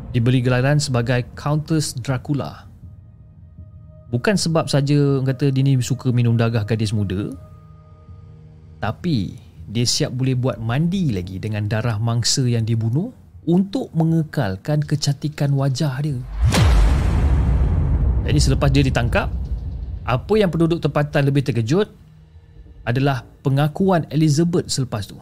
[0.10, 2.66] Diberi gelaran sebagai Countess Dracula.
[4.10, 7.30] Bukan sebab saja kata dia ni suka minum darah gadis muda
[8.82, 9.38] tapi
[9.70, 13.14] dia siap boleh buat mandi lagi dengan darah mangsa yang dibunuh
[13.46, 16.18] untuk mengekalkan kecantikan wajah dia.
[18.26, 19.32] Jadi selepas dia ditangkap,
[20.06, 21.90] apa yang penduduk tempatan lebih terkejut
[22.86, 25.18] adalah pengakuan Elizabeth selepas tu.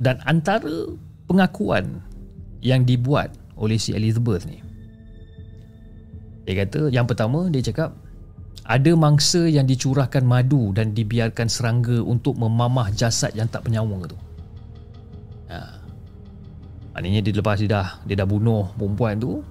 [0.00, 0.88] Dan antara
[1.28, 2.00] pengakuan
[2.64, 4.58] yang dibuat oleh si Elizabeth ni.
[6.44, 7.96] Dia kata yang pertama dia cakap
[8.64, 14.16] ada mangsa yang dicurahkan madu dan dibiarkan serangga untuk memamah jasad yang tak penyawa tu.
[15.52, 15.80] Ha.
[16.96, 19.44] Maknanya dia lepas dia dah, dia dah bunuh perempuan tu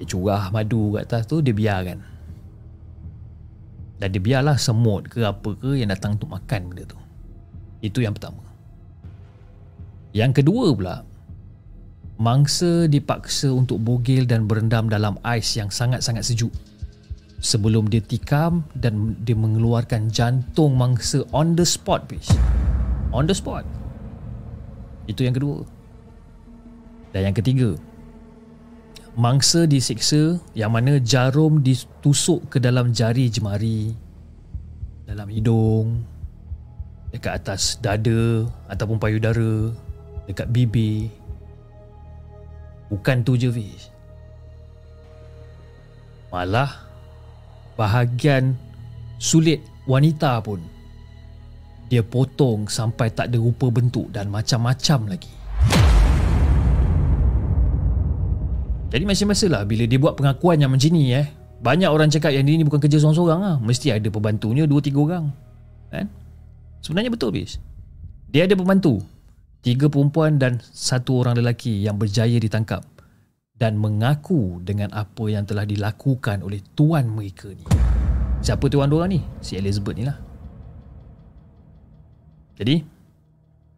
[0.00, 2.00] dia curah madu kat atas tu Dia biarkan
[4.00, 6.96] Dan dia biarlah semut ke apa ke Yang datang untuk makan benda tu.
[7.84, 8.40] Itu yang pertama.
[10.16, 10.96] Yang kedua pula
[12.16, 16.52] Mangsa dipaksa untuk bogel dan berendam dalam ais yang sangat-sangat sejuk.
[17.40, 22.28] Sebelum dia tikam dan dia mengeluarkan jantung mangsa on the spot bitch.
[23.16, 23.64] On the spot.
[25.08, 25.64] Itu yang kedua.
[27.16, 27.72] Dan yang ketiga
[29.18, 33.94] mangsa disiksa yang mana jarum ditusuk ke dalam jari jemari
[35.06, 36.06] dalam hidung
[37.10, 39.74] dekat atas dada ataupun payudara
[40.30, 41.10] dekat bibir.
[42.90, 43.90] Bukan tu je Fiz
[46.30, 46.86] malah
[47.74, 48.54] bahagian
[49.18, 50.62] sulit wanita pun
[51.90, 55.34] dia potong sampai tak ada rupa bentuk dan macam-macam lagi
[58.90, 61.30] Jadi masing-masing lah bila dia buat pengakuan yang macam ni eh.
[61.60, 63.56] Banyak orang cakap yang dia ni bukan kerja seorang-seorang lah.
[63.62, 65.24] Mesti ada pembantunya dua tiga orang.
[65.94, 66.10] Kan?
[66.82, 67.60] Sebenarnya betul bis.
[68.32, 68.98] Dia ada pembantu.
[69.60, 72.82] Tiga perempuan dan satu orang lelaki yang berjaya ditangkap.
[73.60, 77.68] Dan mengaku dengan apa yang telah dilakukan oleh tuan mereka ni.
[78.40, 79.20] Siapa tuan dua ni?
[79.44, 80.16] Si Elizabeth ni lah.
[82.56, 82.80] Jadi,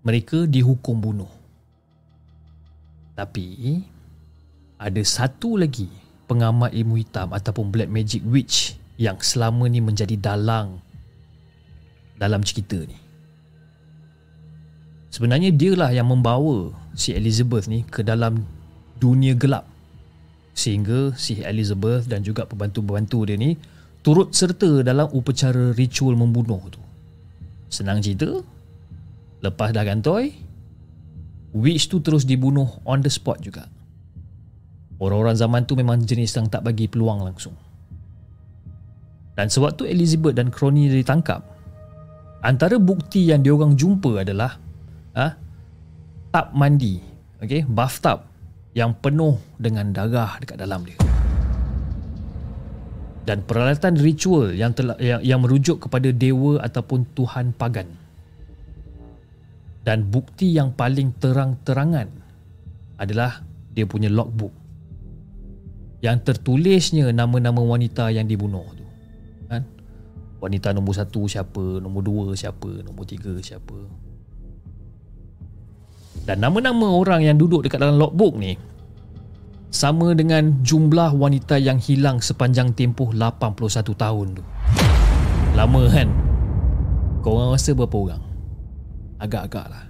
[0.07, 1.31] mereka dihukum bunuh.
[3.19, 3.83] Tapi,
[4.83, 5.87] ada satu lagi
[6.27, 10.83] pengamat ilmu hitam ataupun black magic witch yang selama ni menjadi dalang
[12.19, 12.99] dalam cerita ni.
[15.13, 18.43] Sebenarnya dialah yang membawa si Elizabeth ni ke dalam
[18.99, 19.69] dunia gelap
[20.53, 23.57] sehingga si Elizabeth dan juga pembantu-pembantu dia ni
[24.03, 26.81] turut serta dalam upacara ritual membunuh tu.
[27.73, 28.41] Senang cerita,
[29.41, 30.33] lepas dah gantoi,
[31.57, 33.69] witch tu terus dibunuh on the spot juga.
[35.03, 37.59] Orang-orang zaman tu memang jenis yang tak bagi peluang langsung.
[39.35, 41.43] Dan sewaktu Elizabeth dan kroni ditangkap,
[42.47, 44.55] antara bukti yang diorang jumpa adalah
[45.19, 45.35] ah,
[46.31, 47.03] tap mandi,
[47.43, 48.23] okay, bathtub
[48.79, 50.95] yang penuh dengan darah dekat dalam dia.
[53.27, 57.91] Dan peralatan ritual yang telah yang, yang merujuk kepada dewa ataupun tuhan pagan.
[59.83, 62.07] Dan bukti yang paling terang-terangan
[63.03, 63.43] adalah
[63.75, 64.62] dia punya logbook
[66.03, 68.83] yang tertulisnya nama-nama wanita yang dibunuh tu.
[69.47, 69.63] Kan?
[70.43, 73.79] Wanita nombor satu siapa nombor dua siapa nombor tiga siapa.
[76.27, 78.59] Dan nama-nama orang yang duduk dekat dalam logbook ni
[79.73, 84.45] sama dengan jumlah wanita yang hilang sepanjang tempoh 81 tahun tu.
[85.55, 86.11] Lama kan?
[87.23, 88.23] Kau orang rasa berapa orang?
[89.23, 89.87] Agak-agak lah.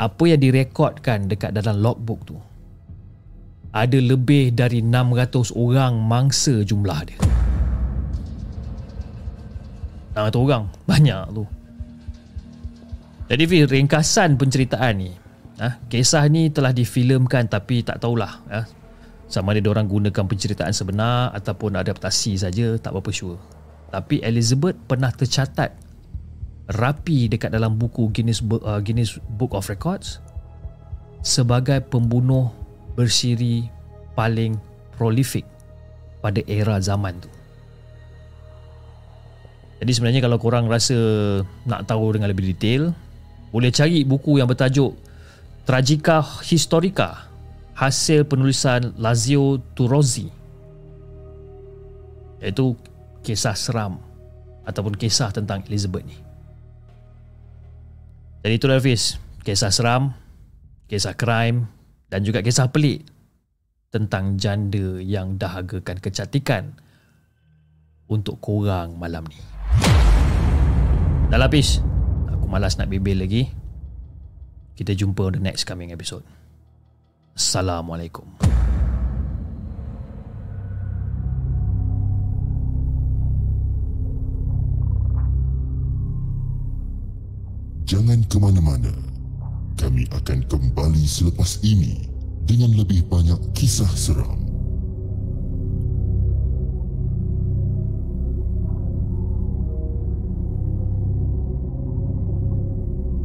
[0.00, 2.40] Apa yang direkodkan dekat dalam logbook tu
[3.70, 7.20] ada lebih dari 600 orang mangsa jumlah dia.
[10.18, 11.44] 600 orang, banyak tu.
[13.30, 15.14] Jadi Fir, ringkasan penceritaan ni.
[15.62, 18.42] Ha, kisah ni telah difilmkan tapi tak tahulah.
[18.50, 18.66] Ha,
[19.30, 23.38] sama ada orang gunakan penceritaan sebenar ataupun adaptasi saja tak berapa sure.
[23.94, 25.70] Tapi Elizabeth pernah tercatat
[26.74, 30.18] rapi dekat dalam buku Guinness uh, Guinness Book of Records
[31.22, 32.50] sebagai pembunuh
[33.00, 33.64] bersiri
[34.12, 34.60] paling
[35.00, 35.48] prolific
[36.20, 37.32] pada era zaman tu.
[39.80, 40.92] Jadi sebenarnya kalau korang rasa
[41.64, 42.92] nak tahu dengan lebih detail,
[43.48, 44.92] boleh cari buku yang bertajuk
[45.64, 47.24] Tragica Historica
[47.72, 50.28] hasil penulisan Lazio Turozzi
[52.44, 52.76] iaitu
[53.24, 54.00] kisah seram
[54.68, 56.16] ataupun kisah tentang Elizabeth ni.
[58.44, 60.12] Jadi itulah Hafiz, kisah seram,
[60.88, 61.68] kisah crime
[62.10, 63.06] dan juga kisah pelik
[63.94, 66.74] tentang janda yang dahagakan kecantikan
[68.10, 69.38] untuk korang malam ni.
[71.30, 71.78] Dah lapis.
[72.34, 73.46] Aku malas nak bebel lagi.
[74.74, 76.26] Kita jumpa on the next coming episode.
[77.38, 78.26] Assalamualaikum.
[87.86, 89.09] Jangan ke mana-mana.
[89.80, 92.04] Kami akan kembali selepas ini
[92.44, 94.36] dengan lebih banyak kisah seram.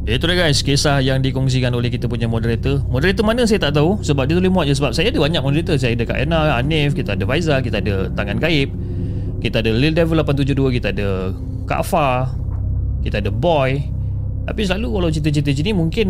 [0.06, 2.80] Itu dia guys Kisah yang dikongsikan oleh kita punya moderator.
[2.88, 4.78] Moderator mana saya tak tahu Sebab dia tulis muat je.
[4.78, 5.76] Sebab saya ada banyak moderator.
[5.76, 8.70] Saya ada Kak Ena Anif Kita ada Faizal Kita ada Tangan Gaib
[9.42, 11.34] Kita ada Lil Devil 872 Kita ada
[11.66, 12.30] Kak Fa
[13.02, 13.95] Kita ada Boy
[14.46, 16.08] Tapi selalu kalau cerita-cerita macam ni Mungkin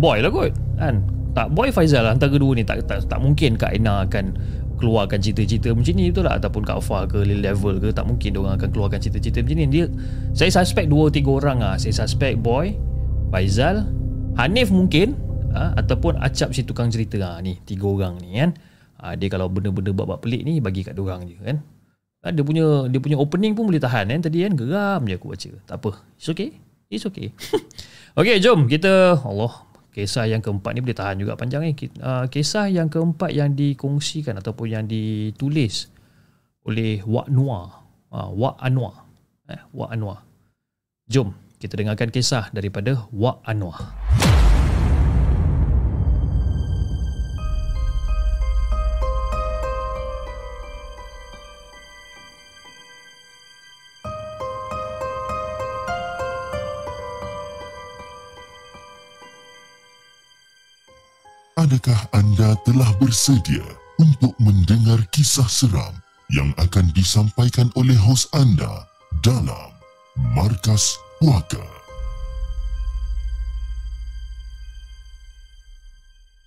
[0.00, 1.04] Boy lah kot Kan?
[1.36, 4.34] Tak Boy Faizal Antara kedua ni tak, tak, tak mungkin Kak Ena akan
[4.80, 6.34] Keluarkan cerita-cerita macam ni betul tak?
[6.42, 9.66] Ataupun Kak Fa ke Lil Devil ke Tak mungkin orang akan keluarkan cerita-cerita macam ni.
[9.70, 9.84] Dia
[10.34, 11.76] Saya suspect 2-3 orang lah.
[11.78, 12.74] Saya suspect Boy
[13.30, 13.86] Faizal
[14.40, 15.14] Hanif mungkin
[15.54, 18.50] ha, Ataupun Acap si tukang cerita ha, Ni tiga orang ni kan?
[18.98, 21.62] Ha, Dia kalau benda-benda buat-buat pelik ni Bagi kat orang je kan?
[22.24, 24.20] Ha, Dia punya dia punya opening pun boleh tahan kan?
[24.24, 24.52] Tadi kan?
[24.56, 25.50] Geram je aku baca.
[25.68, 25.90] Tak apa.
[26.16, 27.32] It's okay It's okay.
[28.14, 31.74] Okay jom kita Allah Kisah yang keempat ni boleh tahan juga panjang ni.
[31.98, 35.90] Uh, Kisah yang keempat yang dikongsikan Ataupun yang ditulis
[36.66, 39.02] Oleh Wak Noir uh, Wak Anwar.
[39.50, 40.22] Eh, Wak Anwar.
[41.10, 43.80] Jom kita dengarkan kisah daripada Wak Anwar.
[61.74, 63.66] Adakah anda telah bersedia
[63.98, 65.90] untuk mendengar kisah seram
[66.30, 68.86] yang akan disampaikan oleh hos anda
[69.26, 69.74] dalam
[70.38, 71.66] Markas puaka.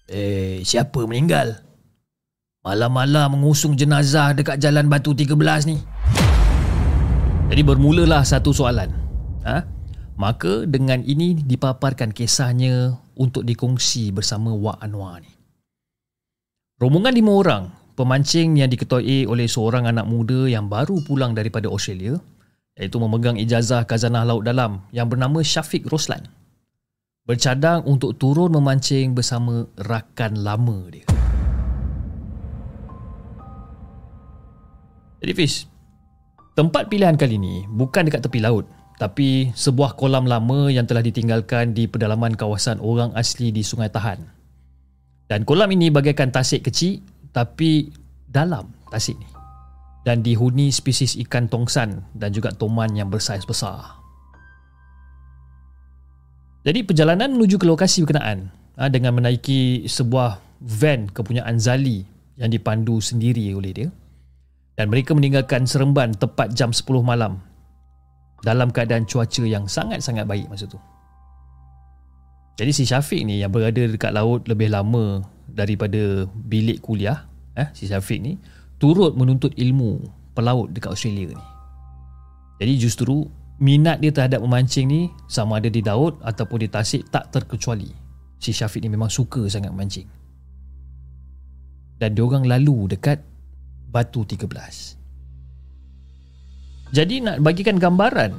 [0.08, 1.60] Eh, siapa meninggal?
[2.64, 5.84] Malam-malam mengusung jenazah dekat Jalan Batu 13 ni.
[7.52, 8.96] Jadi bermulalah satu soalan.
[9.44, 9.68] Ha?
[10.16, 15.32] Maka dengan ini dipaparkan kisahnya untuk dikongsi bersama Wak Anwar ni.
[16.78, 17.64] Rombongan lima orang,
[17.98, 22.22] pemancing yang diketuai oleh seorang anak muda yang baru pulang daripada Australia,
[22.78, 26.38] iaitu memegang ijazah kazanah laut dalam yang bernama Syafiq Roslan
[27.28, 31.04] bercadang untuk turun memancing bersama rakan lama dia.
[35.20, 35.68] Jadi Fiz,
[36.56, 38.64] tempat pilihan kali ini bukan dekat tepi laut
[38.98, 44.20] tapi sebuah kolam lama yang telah ditinggalkan di pedalaman kawasan orang asli di Sungai Tahan.
[45.30, 47.94] Dan kolam ini bagaikan tasik kecil tapi
[48.26, 49.30] dalam tasik ni
[50.02, 54.00] dan dihuni spesies ikan tongsan dan juga toman yang bersaiz besar.
[56.64, 62.08] Jadi perjalanan menuju ke lokasi berkenaan ha, dengan menaiki sebuah van kepunyaan Zali
[62.40, 63.90] yang dipandu sendiri oleh dia
[64.80, 67.44] dan mereka meninggalkan Seremban tepat jam 10 malam
[68.46, 70.78] dalam keadaan cuaca yang sangat-sangat baik masa tu.
[72.58, 77.86] Jadi si Syafiq ni yang berada dekat laut lebih lama daripada bilik kuliah, eh, si
[77.86, 78.42] Syafiq ni
[78.82, 80.02] turut menuntut ilmu
[80.34, 81.46] pelaut dekat Australia ni.
[82.58, 83.30] Jadi justru
[83.62, 87.90] minat dia terhadap memancing ni sama ada di laut ataupun di tasik tak terkecuali.
[88.38, 90.10] Si Syafiq ni memang suka sangat memancing.
[91.98, 93.22] Dan dia orang lalu dekat
[93.90, 95.07] Batu 13.
[96.96, 98.32] Jadi nak bagikan gambaran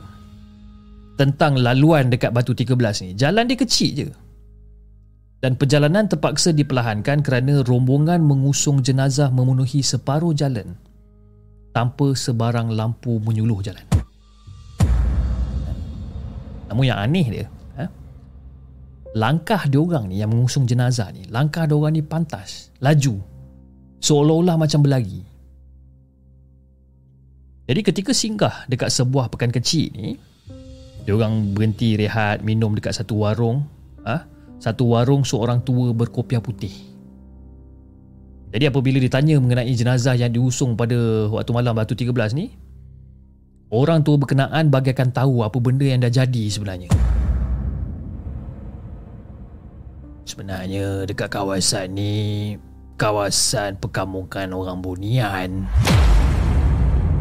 [1.20, 4.08] tentang laluan dekat Batu 13 ni, jalan dia kecil je
[5.38, 10.74] dan perjalanan terpaksa diperlahankan kerana rombongan mengusung jenazah memenuhi separuh jalan
[11.70, 13.86] tanpa sebarang lampu menyuluh jalan.
[16.68, 17.46] Namun yang aneh dia,
[17.78, 17.86] ha?
[19.14, 23.22] langkah diorang ni yang mengusung jenazah ni, langkah diorang ni pantas, laju,
[24.02, 25.22] seolah-olah macam berlari.
[27.68, 30.16] Jadi ketika singgah dekat sebuah pekan kecil ni,
[31.04, 33.64] Dia orang berhenti rehat minum dekat satu warung.
[34.04, 34.16] Ah, ha?
[34.60, 36.72] Satu warung seorang tua berkopiah putih.
[38.52, 42.56] Jadi apabila ditanya mengenai jenazah yang diusung pada waktu malam Batu 13 ni,
[43.72, 46.92] orang tua berkenaan bagaikan tahu apa benda yang dah jadi sebenarnya.
[50.28, 52.12] Sebenarnya dekat kawasan ni
[53.00, 55.64] kawasan perkampungan orang bunian.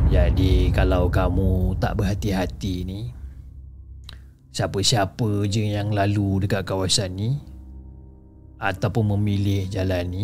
[0.08, 3.12] Jadi kalau kamu tak berhati-hati ni
[4.56, 7.30] siapa-siapa je yang lalu dekat kawasan ni
[8.58, 10.24] ataupun memilih jalan ni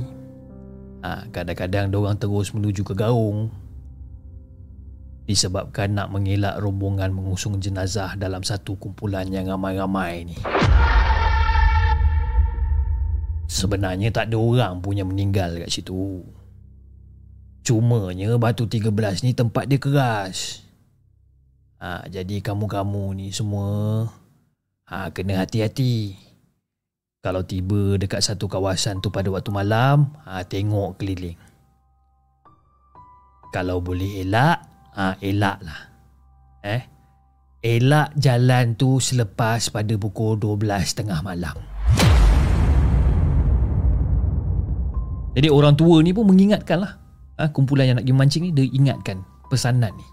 [1.03, 3.51] ha, kadang-kadang orang terus menuju ke gaung
[5.23, 10.35] disebabkan nak mengelak rombongan mengusung jenazah dalam satu kumpulan yang ramai-ramai ni.
[13.47, 16.25] Sebenarnya tak ada orang punya meninggal kat situ.
[17.63, 20.67] Cumanya batu 13 ni tempat dia keras.
[21.79, 24.03] Ha, jadi kamu-kamu ni semua
[24.83, 26.19] ha, kena hati-hati.
[27.23, 31.39] Kalau tiba dekat satu kawasan tu pada waktu malam, ha, tengok keliling.
[33.55, 34.59] Kalau boleh elak,
[34.99, 35.87] ha, elaklah.
[36.67, 36.83] Eh?
[37.63, 41.55] Elak jalan tu selepas pada pukul 12 tengah malam.
[45.31, 47.02] Jadi orang tua ni pun mengingatkan lah
[47.37, 50.07] ha, Kumpulan yang nak pergi mancing ni Dia ingatkan pesanan ni.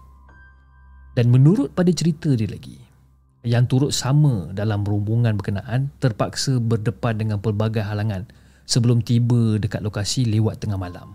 [1.17, 2.79] Dan menurut pada cerita dia lagi
[3.43, 8.25] Yang turut sama dalam rombongan berkenaan Terpaksa berdepan dengan pelbagai halangan
[8.65, 11.11] Sebelum tiba dekat lokasi lewat tengah malam.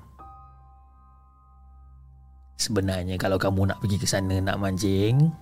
[2.57, 5.33] Sebenarnya kalau kamu nak pergi ke sana nak mancing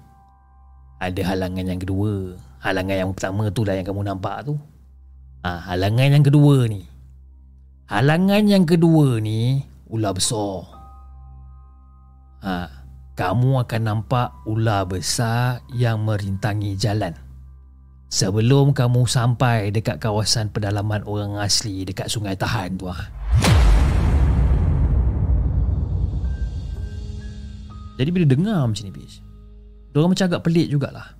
[1.02, 2.38] Ada halangan yang kedua.
[2.62, 4.54] Halangan yang pertama tu lah yang kamu nampak tu.
[5.44, 6.86] Ha, Halangan yang kedua ni.
[7.90, 10.64] Halangan yang kedua ni ular besar.
[12.44, 12.68] Ha,
[13.16, 17.16] kamu akan nampak ular besar yang merintangi jalan.
[18.12, 23.00] Sebelum kamu sampai dekat kawasan pedalaman orang asli dekat Sungai Tahan tu ah.
[27.94, 29.22] Jadi bila dengar macam ni bis,
[29.94, 31.14] Diorang macam agak pelik jugalah.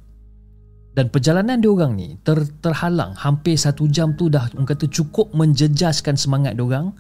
[0.95, 5.31] Dan perjalanan dia orang ni ter, terhalang hampir satu jam tu dah orang kata cukup
[5.35, 6.95] menjejaskan semangat dia orang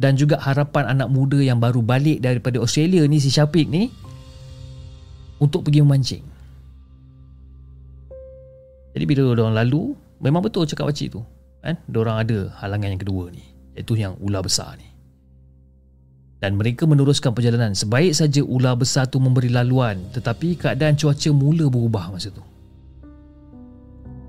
[0.00, 3.92] dan juga harapan anak muda yang baru balik daripada Australia ni si Syafiq ni
[5.42, 6.24] untuk pergi memancing.
[8.92, 11.20] Jadi bila dia orang lalu, memang betul cakap pakcik tu.
[11.64, 11.80] Kan?
[11.88, 13.42] Dia orang ada halangan yang kedua ni,
[13.74, 14.88] iaitu yang ular besar ni.
[16.42, 17.72] Dan mereka meneruskan perjalanan.
[17.72, 22.42] Sebaik saja ular besar tu memberi laluan, tetapi keadaan cuaca mula berubah masa tu.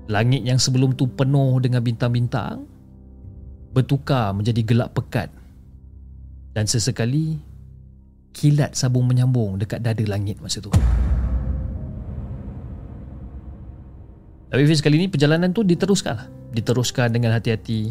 [0.06, 2.64] Langit yang sebelum tu penuh dengan bintang-bintang
[3.74, 5.28] bertukar menjadi gelap pekat.
[6.54, 7.34] Dan sesekali
[8.30, 10.70] kilat sabung menyambung dekat dada langit masa tu.
[14.54, 16.26] Tapi Fiz kali ni perjalanan tu diteruskan lah.
[16.54, 17.90] Diteruskan dengan hati-hati.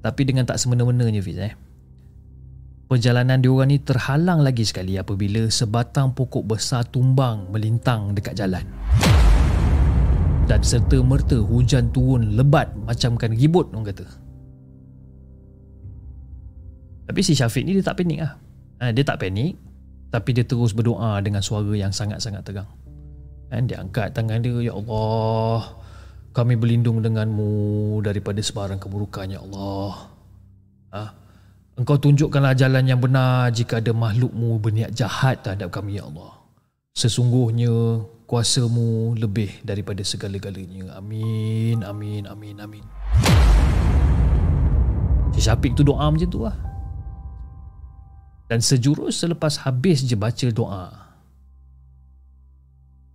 [0.00, 1.52] Tapi dengan tak semena-menanya Fiz eh.
[2.88, 8.64] Perjalanan diorang ni terhalang lagi sekali apabila sebatang pokok besar tumbang melintang dekat jalan
[10.44, 14.23] dan serta merta hujan turun lebat macamkan ribut orang kata.
[17.04, 18.32] Tapi si Syafiq ni dia tak panik lah.
[18.80, 19.54] Ha, dia tak panik
[20.14, 22.70] tapi dia terus berdoa dengan suara yang sangat-sangat tegang.
[23.50, 25.74] Dan dia angkat tangan dia, Ya Allah,
[26.30, 30.14] kami berlindung denganmu daripada sebarang keburukan, Ya Allah.
[30.94, 31.02] Ha?
[31.74, 36.30] Engkau tunjukkanlah jalan yang benar jika ada makhlukmu berniat jahat terhadap kami, Ya Allah.
[36.94, 40.94] Sesungguhnya kuasamu lebih daripada segala-galanya.
[40.94, 42.84] Amin, amin, amin, amin.
[45.34, 46.54] Si Syafiq tu doa macam tu lah.
[48.54, 50.86] Dan sejurus selepas habis je baca doa,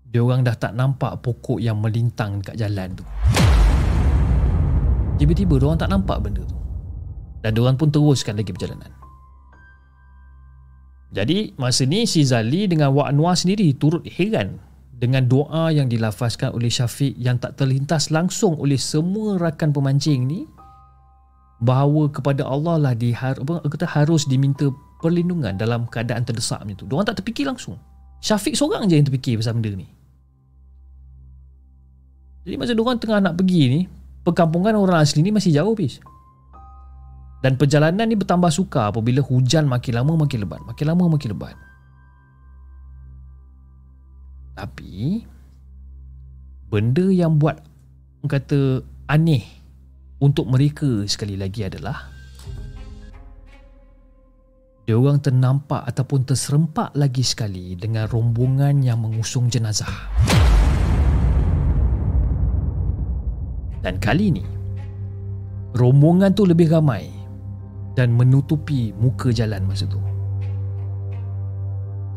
[0.04, 3.08] dia orang dah tak nampak pokok yang melintang dekat jalan tu.
[5.16, 6.60] Tiba-tiba dia orang tak nampak benda tu.
[7.40, 8.92] Dan dia orang pun teruskan lagi perjalanan.
[11.16, 14.60] Jadi masa ni si Zali dengan Wak Anwar sendiri turut heran
[14.92, 20.44] dengan doa yang dilafazkan oleh Syafiq yang tak terlintas langsung oleh semua rakan pemancing ni
[21.64, 23.16] bahawa kepada Allah lah di
[23.72, 24.68] kita harus diminta
[25.00, 26.86] perlindungan dalam keadaan terdesak macam tu.
[26.86, 27.80] Diorang tak terfikir langsung.
[28.20, 29.88] Syafiq seorang je yang terfikir pasal benda ni.
[32.44, 33.82] Jadi masa diorang tengah nak pergi ni,
[34.28, 36.04] perkampungan orang asli ni masih jauh bis.
[37.40, 40.60] Dan perjalanan ni bertambah sukar apabila hujan makin lama makin lebat.
[40.68, 41.56] Makin lama makin lebat.
[44.60, 45.24] Tapi
[46.68, 47.64] benda yang buat
[48.28, 49.48] kata aneh
[50.20, 52.12] untuk mereka sekali lagi adalah
[54.90, 60.10] dia orang ternampak ataupun terserempak lagi sekali dengan rombongan yang mengusung jenazah.
[63.86, 64.42] Dan kali ini,
[65.78, 67.06] rombongan tu lebih ramai
[67.94, 70.02] dan menutupi muka jalan masa tu.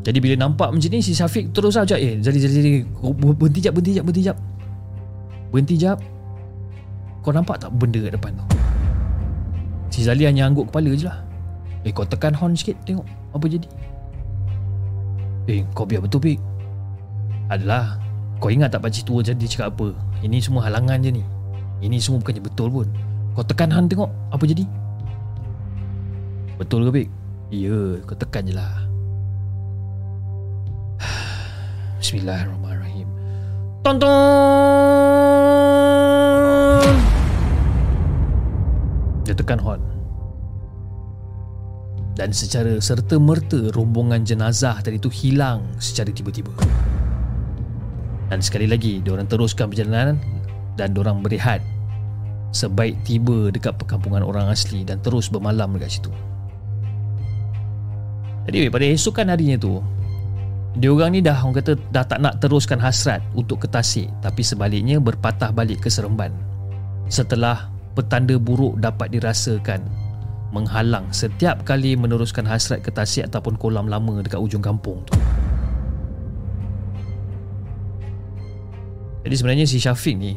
[0.08, 2.70] Jadi bila nampak macam ni, si Syafiq terus ajak eh, jadi, jadi, jadi,
[3.36, 4.36] berhenti jap, berhenti jap, berhenti jap.
[5.52, 5.98] Berhenti jap.
[7.20, 8.44] Kau nampak tak benda kat depan tu?
[9.92, 11.31] Si Zali hanya angguk kepala je lah.
[11.82, 13.02] Eh kau tekan horn sikit tengok
[13.34, 13.66] apa jadi.
[15.50, 16.38] Eh kau biar betul Pik.
[17.50, 17.98] Adalah
[18.38, 19.90] kau ingat tak pakcik tua jadi cakap apa?
[20.22, 21.26] Ini semua halangan je ni.
[21.82, 22.86] Ini semua bukannya betul pun.
[23.34, 24.62] Kau tekan horn tengok apa jadi.
[26.62, 27.10] Betul ke Pik?
[27.50, 28.86] Ya, kau tekan je lah.
[31.98, 33.10] Bismillahirrahmanirrahim.
[33.82, 34.06] Tonton.
[39.26, 39.91] Dia tekan horn.
[42.12, 46.52] Dan secara serta-merta rombongan jenazah tadi tu hilang secara tiba-tiba.
[48.28, 50.20] Dan sekali lagi, diorang teruskan perjalanan
[50.76, 51.60] dan diorang berehat
[52.52, 56.12] sebaik tiba dekat perkampungan orang asli dan terus bermalam dekat situ.
[58.48, 59.80] Jadi pada esokan harinya tu,
[60.72, 64.40] dia orang ni dah orang kata dah tak nak teruskan hasrat untuk ke Tasik tapi
[64.40, 66.32] sebaliknya berpatah balik ke Seremban
[67.12, 69.84] setelah petanda buruk dapat dirasakan
[70.52, 75.16] menghalang setiap kali meneruskan hasrat ke Tasik ataupun kolam lama dekat ujung kampung tu.
[79.24, 80.36] Jadi sebenarnya si Syafiq ni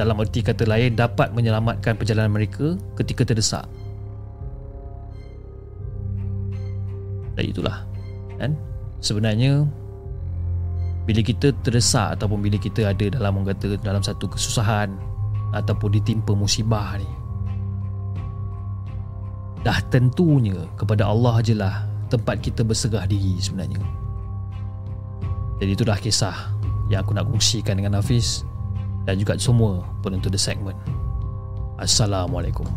[0.00, 3.68] dalam erti kata lain dapat menyelamatkan perjalanan mereka ketika terdesak.
[7.36, 7.84] Dan itulah
[8.40, 8.56] kan
[9.04, 9.68] sebenarnya
[11.04, 14.94] bila kita terdesak ataupun bila kita ada dalam orang kata dalam satu kesusahan
[15.52, 17.19] ataupun ditimpa musibah ni
[19.60, 23.80] dah tentunya kepada Allah je lah tempat kita berserah diri sebenarnya
[25.60, 26.56] jadi itulah kisah
[26.88, 28.42] yang aku nak kongsikan dengan Hafiz
[29.04, 30.76] dan juga semua penonton The Segment
[31.76, 32.68] Assalamualaikum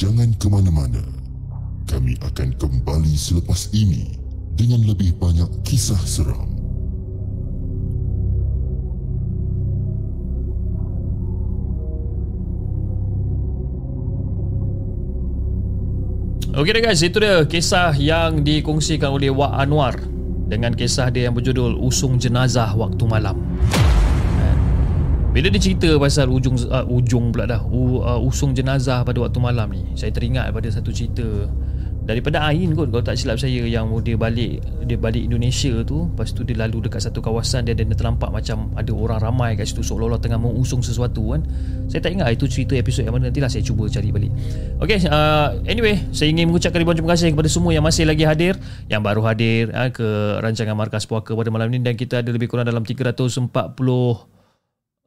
[0.00, 1.04] Jangan ke mana-mana.
[1.84, 4.16] Kami akan kembali selepas ini
[4.56, 6.59] dengan lebih banyak kisah seram.
[16.50, 19.94] Okey dah guys, itu dia kisah yang dikongsikan oleh Wak Anwar
[20.50, 23.38] dengan kisah dia yang berjudul Usung Jenazah Waktu Malam.
[25.30, 29.70] Bila dia cerita pasal ujung uh, ujung pula dah uh, usung jenazah pada waktu malam
[29.70, 31.22] ni, saya teringat pada satu cerita
[32.10, 36.34] daripada Ain kot kalau tak silap saya yang dia balik dia balik Indonesia tu lepas
[36.34, 39.70] tu dia lalu dekat satu kawasan dia dan dia terlampak macam ada orang ramai kat
[39.70, 41.46] situ seolah-olah tengah mengusung sesuatu kan.
[41.86, 44.32] Saya tak ingat itu cerita episod yang mana nantilah saya cuba cari balik.
[44.82, 48.58] Ok uh, anyway saya ingin mengucapkan ribuan terima kasih kepada semua yang masih lagi hadir
[48.90, 52.50] yang baru hadir uh, ke rancangan Markas Puaka pada malam ni dan kita ada lebih
[52.50, 53.46] kurang dalam 340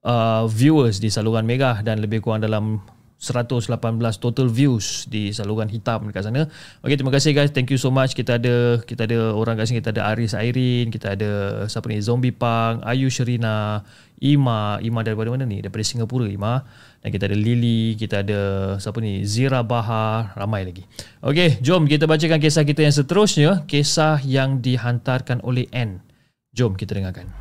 [0.03, 2.79] uh, viewers di saluran merah dan lebih kurang dalam
[3.23, 3.71] 118
[4.19, 6.51] total views di saluran hitam dekat sana.
[6.83, 7.55] Okey, terima kasih guys.
[7.55, 8.11] Thank you so much.
[8.11, 9.79] Kita ada kita ada orang kat sini.
[9.79, 12.03] Kita ada Aris Airin, kita ada siapa ni?
[12.03, 13.79] Zombie Pang, Ayu Sherina,
[14.19, 15.63] Ima, Ima daripada mana ni?
[15.63, 16.67] Daripada Singapura, Ima.
[16.99, 18.39] Dan kita ada Lily, kita ada
[18.83, 19.23] siapa ni?
[19.23, 20.83] Zira Bahar, ramai lagi.
[21.23, 26.03] Okey, jom kita bacakan kisah kita yang seterusnya, kisah yang dihantarkan oleh N.
[26.51, 27.31] Jom kita dengarkan.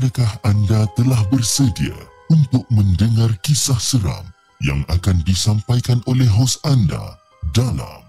[0.00, 1.92] Adakah anda telah bersedia
[2.32, 4.24] untuk mendengar kisah seram
[4.64, 7.20] yang akan disampaikan oleh hos anda
[7.52, 8.00] dalam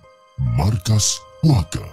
[0.56, 1.84] Markas Puaka?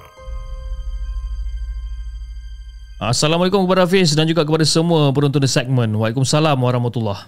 [3.02, 5.90] Assalamualaikum kepada Hafiz dan juga kepada semua penonton The Segment.
[5.90, 7.26] Waalaikumsalam warahmatullahi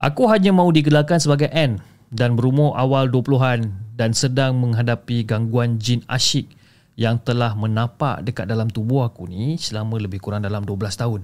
[0.00, 1.76] Aku hanya mahu digelarkan sebagai N
[2.08, 3.68] dan berumur awal 20-an
[4.00, 6.48] dan sedang menghadapi gangguan jin asyik
[6.96, 10.72] yang telah menapak dekat dalam tubuh aku ni selama lebih kurang dalam 12
[11.04, 11.22] tahun.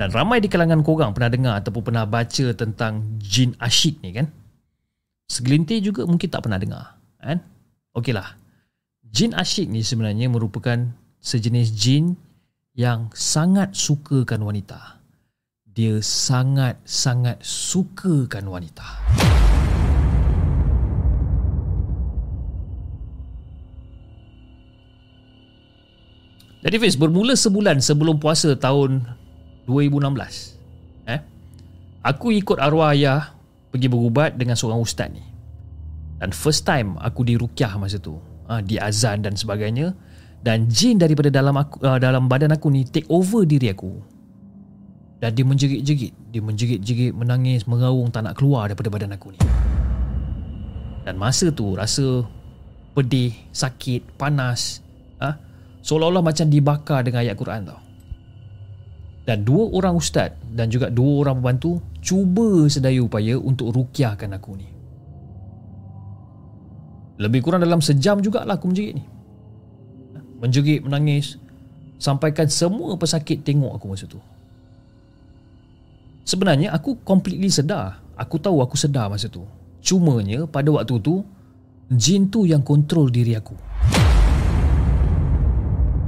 [0.00, 4.32] Dan ramai di kalangan korang pernah dengar ataupun pernah baca tentang jin asyik ni kan?
[5.28, 6.96] Segelintir juga mungkin tak pernah dengar.
[7.20, 7.44] Kan?
[7.92, 8.32] Okeylah.
[9.04, 10.88] Jin asyik ni sebenarnya merupakan
[11.20, 12.16] sejenis jin
[12.72, 15.04] yang sangat sukakan wanita.
[15.68, 19.04] Dia sangat-sangat sukakan wanita.
[26.64, 29.19] Jadi Fiz, bermula sebulan sebelum puasa tahun
[29.68, 31.20] 2016 eh
[32.00, 33.34] aku ikut arwah ayah
[33.70, 35.30] pergi berubat dengan seorang ustaz ni
[36.20, 38.20] Dan first time aku dirukyah masa tu.
[38.44, 39.96] Ha, di azan dan sebagainya.
[40.44, 43.88] Dan jin daripada dalam aku, uh, dalam badan aku ni take over diri aku.
[45.16, 46.12] Dan dia menjerit-jerit.
[46.28, 49.40] Dia menjerit-jerit, menangis, meraung tak nak keluar daripada badan aku ni.
[51.08, 52.20] Dan masa tu rasa
[52.92, 54.84] pedih, sakit, panas.
[55.24, 55.40] Ha?
[55.80, 57.80] Seolah-olah macam dibakar dengan ayat Quran tau.
[59.28, 64.52] Dan dua orang ustaz dan juga dua orang pembantu cuba sedaya upaya untuk rukyahkan aku
[64.56, 64.68] ni.
[67.20, 69.04] Lebih kurang dalam sejam jugalah aku menjerit ni.
[70.40, 71.36] Menjerit, menangis.
[72.00, 74.16] Sampaikan semua pesakit tengok aku masa tu.
[76.24, 78.00] Sebenarnya aku completely sedar.
[78.16, 79.44] Aku tahu aku sedar masa tu.
[79.84, 81.20] Cumanya pada waktu tu,
[81.92, 83.52] jin tu yang kontrol diri aku.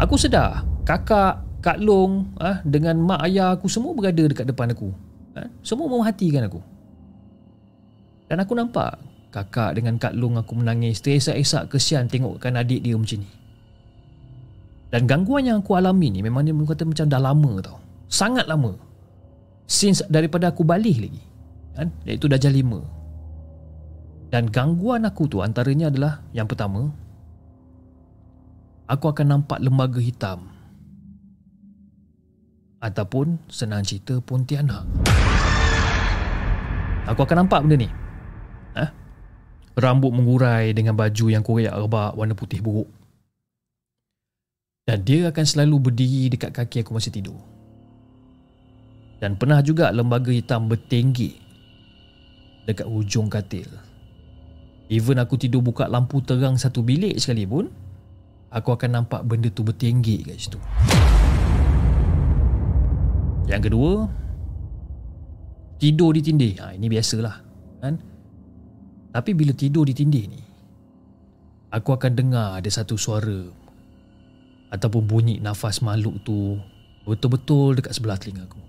[0.01, 4.91] Aku sedar kakak, Kak Long ah, dengan mak ayah aku semua berada dekat depan aku.
[5.39, 6.59] Ah, semua memerhatikan aku.
[8.27, 8.99] Dan aku nampak
[9.31, 13.31] kakak dengan Kak Long aku menangis teresak-esak kesian tengokkan adik dia macam ni.
[14.93, 17.79] Dan gangguan yang aku alami ni memang dia kata macam dah lama tau.
[18.13, 18.77] Sangat lama.
[19.65, 21.23] Since daripada aku balik lagi.
[21.73, 21.89] Kan?
[22.05, 22.85] Iaitu dah jam lima.
[24.29, 26.93] Dan gangguan aku tu antaranya adalah yang pertama,
[28.85, 30.52] aku akan nampak lembaga hitam
[32.83, 34.83] ataupun senang cerita Pontianak.
[37.07, 37.89] Aku akan nampak benda ni.
[38.75, 38.85] Ha?
[39.79, 42.91] Rambut mengurai dengan baju yang koyak rebak warna putih buruk.
[44.83, 47.39] Dan dia akan selalu berdiri dekat kaki aku masa tidur.
[49.23, 51.39] Dan pernah juga lembaga hitam bertinggi
[52.67, 53.71] dekat hujung katil.
[54.91, 57.71] Even aku tidur buka lampu terang satu bilik sekali pun,
[58.51, 60.59] aku akan nampak benda tu bertinggi kat situ.
[63.47, 63.93] Yang kedua
[65.83, 67.37] Tidur di tindih ha, Ini biasalah
[67.83, 67.95] kan?
[69.13, 70.43] Tapi bila tidur di tindih ni
[71.75, 73.51] Aku akan dengar ada satu suara
[74.73, 76.57] Ataupun bunyi nafas makhluk tu
[77.03, 78.63] Betul-betul dekat sebelah telinga aku.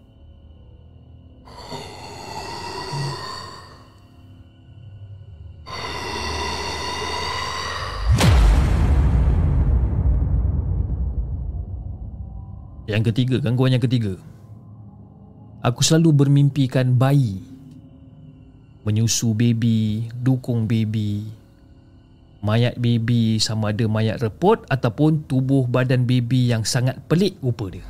[12.89, 14.17] Yang ketiga, gangguan yang ketiga
[15.63, 17.39] Aku selalu bermimpikan bayi.
[18.83, 21.23] Menyusu baby Dukung baby.
[22.43, 27.85] Mayat baby sama ada mayat repot Ataupun tubuh badan baby yang sangat pelik rupa dia.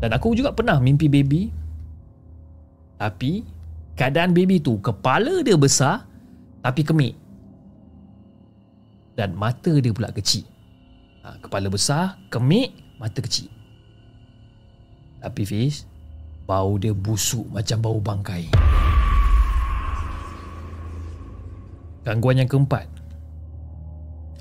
[0.00, 1.52] Dan aku juga pernah mimpi baby.
[2.96, 3.44] Tapi
[3.92, 6.08] Keadaan baby tu Kepala dia besar
[6.64, 7.12] Tapi kemik.
[9.20, 10.48] Dan mata dia pula kecil.
[11.28, 13.57] Ha, Kepala besar Kemik Mata kecil
[15.18, 15.86] tapi Fiz
[16.48, 18.48] Bau dia busuk macam bau bangkai.
[22.08, 22.88] Gangguan yang keempat.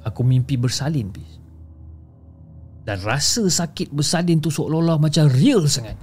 [0.07, 1.28] Aku mimpi bersalin Fiz.
[2.88, 5.99] Dan rasa sakit bersalin tu seolah-olah macam real sangat.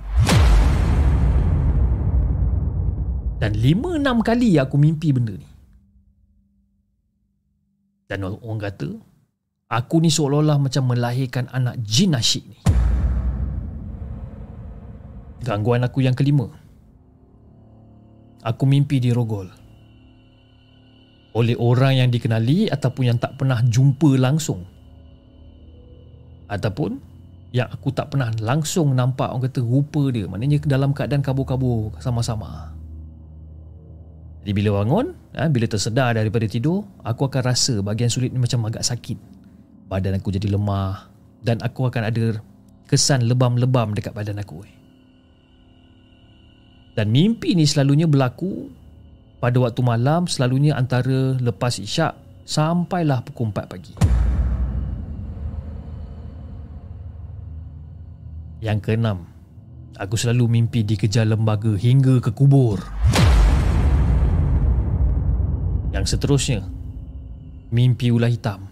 [3.40, 5.48] Dan lima enam kali aku mimpi benda ni.
[8.04, 8.92] Dan orang kata
[9.72, 12.73] Aku ni seolah-olah macam melahirkan anak jin asyik ni
[15.44, 16.48] Gangguan aku yang kelima.
[18.44, 19.48] Aku mimpi dirogol.
[21.36, 24.64] Oleh orang yang dikenali ataupun yang tak pernah jumpa langsung.
[26.48, 27.00] Ataupun
[27.54, 30.26] yang aku tak pernah langsung nampak orang kata rupa dia.
[30.26, 32.74] Maknanya dalam keadaan kabur-kabur sama-sama.
[34.44, 38.68] Jadi bila bangun, ha, bila tersedar daripada tidur, aku akan rasa bahagian sulit ni macam
[38.68, 39.16] agak sakit.
[39.88, 41.08] Badan aku jadi lemah
[41.40, 42.44] dan aku akan ada
[42.84, 44.68] kesan lebam-lebam dekat badan aku.
[44.68, 44.83] Eh.
[46.94, 48.70] Dan mimpi ni selalunya berlaku
[49.42, 52.14] pada waktu malam selalunya antara lepas isyak
[52.46, 53.94] sampailah pukul 4 pagi.
[58.62, 59.26] Yang keenam,
[59.98, 62.78] aku selalu mimpi dikejar lembaga hingga ke kubur.
[65.90, 66.62] Yang seterusnya,
[67.74, 68.70] mimpi ular hitam.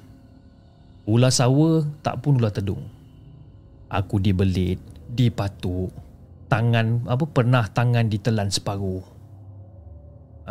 [1.10, 2.86] Ular sawa tak pun ular tedung.
[3.90, 5.92] Aku dibelit, dipatuk,
[6.52, 9.00] tangan apa pernah tangan ditelan separuh.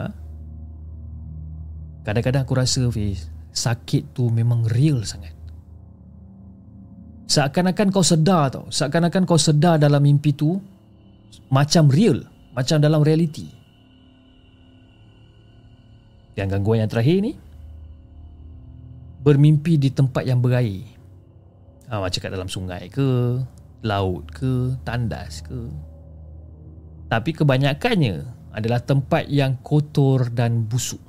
[0.02, 0.06] Ha?
[2.02, 5.38] Kadang-kadang aku rasa Fiz, sakit tu memang real sangat.
[7.30, 10.58] Seakan-akan kau sedar tau, seakan-akan kau sedar dalam mimpi tu
[11.54, 12.26] macam real,
[12.58, 13.45] macam dalam realiti.
[16.34, 17.38] Yang gangguan yang terakhir ni
[19.22, 20.82] bermimpi di tempat yang berair.
[21.93, 23.38] Ha, macam kat dalam sungai ke,
[23.86, 25.70] laut ke, tandas ke,
[27.12, 28.24] tapi kebanyakannya
[28.55, 31.03] adalah tempat yang kotor dan busuk.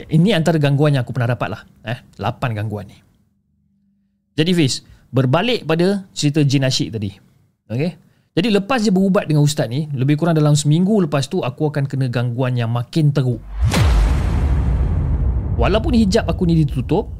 [0.00, 1.62] Ini antara gangguan yang aku pernah dapat lah.
[1.84, 2.96] Eh, 8 gangguan ni.
[4.40, 4.80] Jadi Fiz,
[5.12, 7.12] berbalik pada cerita jin asyik tadi.
[7.68, 7.92] Okay?
[8.32, 11.84] Jadi lepas dia berubat dengan ustaz ni, lebih kurang dalam seminggu lepas tu aku akan
[11.84, 13.44] kena gangguan yang makin teruk.
[15.60, 17.12] Walaupun hijab aku ni ditutup,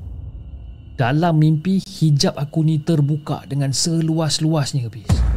[0.96, 5.30] dalam mimpi hijab aku ni terbuka dengan seluas-luasnya Fiz.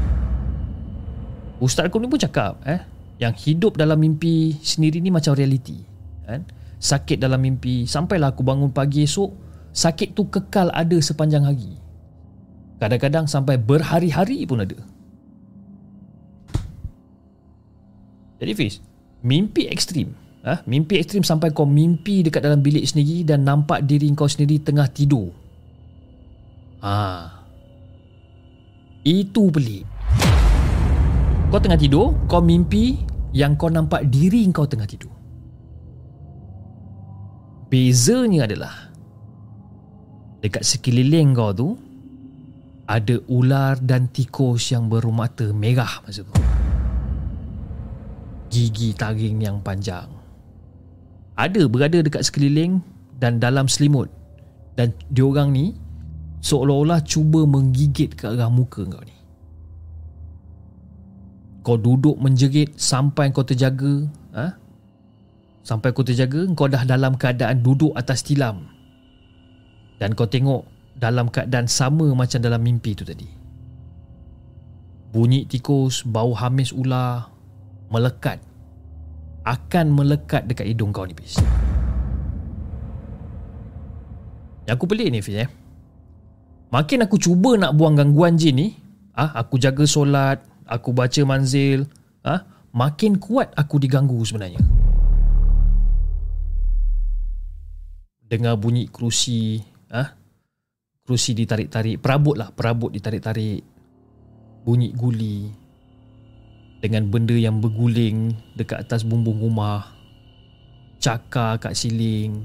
[1.64, 2.84] Ustaz aku ni pun cakap eh,
[3.24, 5.80] yang hidup dalam mimpi sendiri ni macam realiti.
[6.28, 6.44] Kan?
[6.84, 9.32] sakit dalam mimpi sampailah aku bangun pagi esok
[9.72, 11.80] sakit tu kekal ada sepanjang hari
[12.84, 14.76] kadang-kadang sampai berhari-hari pun ada
[18.44, 18.84] jadi Fiz
[19.24, 20.12] mimpi ekstrim
[20.44, 20.60] ha?
[20.68, 24.92] mimpi ekstrim sampai kau mimpi dekat dalam bilik sendiri dan nampak diri kau sendiri tengah
[24.92, 25.32] tidur
[26.84, 27.32] ha.
[29.08, 29.88] itu pelik
[31.54, 32.98] kau tengah tidur kau mimpi
[33.30, 35.14] yang kau nampak diri kau tengah tidur
[37.70, 38.94] Bezanya adalah
[40.42, 41.74] dekat sekeliling kau tu
[42.86, 46.36] ada ular dan tikus yang bermata merah masa tu.
[48.54, 50.06] Gigi taring yang panjang.
[51.34, 52.84] Ada berada dekat sekeliling
[53.18, 54.12] dan dalam selimut.
[54.78, 55.74] Dan diorang ni
[56.46, 59.13] seolah-olah cuba menggigit ke arah muka kau ni.
[61.64, 64.12] Kau duduk menjerit sampai kau terjaga.
[64.36, 64.64] Ha?
[65.64, 68.68] Sampai kau terjaga Kau dah dalam keadaan duduk atas tilam
[69.98, 70.68] Dan kau tengok
[71.00, 73.26] Dalam keadaan sama macam dalam mimpi tu tadi
[75.16, 77.32] Bunyi tikus Bau hamis ular
[77.88, 78.44] Melekat
[79.48, 81.40] Akan melekat dekat hidung kau ni Fiz
[84.68, 85.50] Yang aku pelik ni Fiz eh
[86.76, 88.68] Makin aku cuba nak buang gangguan jin ni
[89.16, 91.86] ah, Aku jaga solat Aku baca manzil
[92.24, 92.44] ah,
[92.74, 94.58] Makin kuat aku diganggu sebenarnya.
[98.26, 99.62] Dengar bunyi kerusi
[99.94, 100.18] ah ha?
[101.06, 103.62] kerusi ditarik-tarik perabot lah perabot ditarik-tarik.
[104.66, 105.54] Bunyi guli
[106.82, 109.94] dengan benda yang berguling dekat atas bumbung rumah
[110.98, 112.42] cakar kat siling.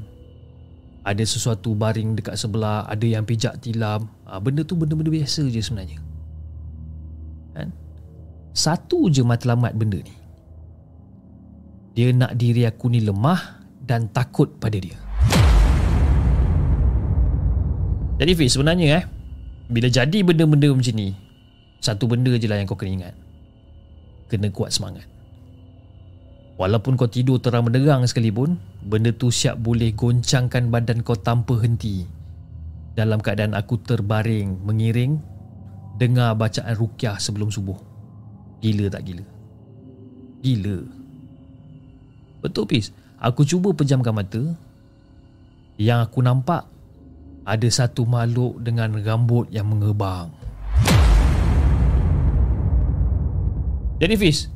[1.09, 4.13] Ada sesuatu baring dekat sebelah ada yang pijak tilam.
[4.29, 6.08] Ha, benda tu benda-benda biasa je sebenarnya
[8.57, 10.15] satu je matlamat benda ni.
[11.99, 14.95] Dia nak diri aku ni lemah dan takut pada dia.
[18.19, 19.05] Jadi Fiz sebenarnya eh
[19.71, 21.15] Bila jadi benda-benda macam ni
[21.79, 23.15] Satu benda je lah yang kau kena ingat.
[24.27, 25.07] Kena kuat semangat.
[26.59, 32.11] Walaupun kau tidur terang menderang sekalipun Benda tu siap boleh goncangkan badan kau tanpa henti.
[32.99, 35.23] Dalam keadaan aku terbaring Mengiring
[35.99, 37.88] Dengar bacaan rukyah sebelum subuh
[38.59, 39.25] Gila tak gila?
[40.43, 40.79] Gila
[42.43, 44.43] Betul Fiz Aku cuba pejamkan mata
[45.79, 46.67] Yang aku nampak
[47.49, 50.29] ada satu makhluk dengan rambut yang mengebang.
[53.99, 54.53] Jadi Fiz,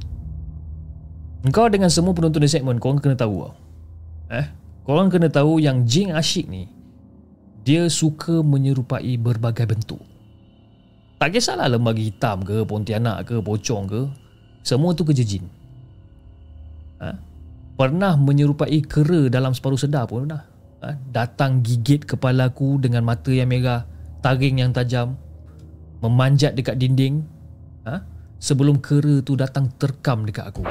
[1.48, 3.56] kau dengan semua penonton di segmen kau kena tahu tau.
[4.28, 4.46] Eh,
[4.84, 6.68] korang kena tahu yang Jing Asyik ni
[7.64, 10.02] dia suka menyerupai berbagai bentuk.
[11.22, 14.10] Tak kisahlah lembaga hitam ke, pontianak ke, pocong ke,
[14.66, 15.46] semua tu kerja jin.
[16.98, 17.14] Ha?
[17.78, 20.42] Pernah menyerupai kera dalam separuh sedar pun dah
[20.82, 23.86] ha, datang gigit kepala aku dengan mata yang merah,
[24.18, 25.14] taring yang tajam,
[26.02, 27.22] memanjat dekat dinding
[27.86, 28.02] ha,
[28.42, 30.66] sebelum kera tu datang terkam dekat aku.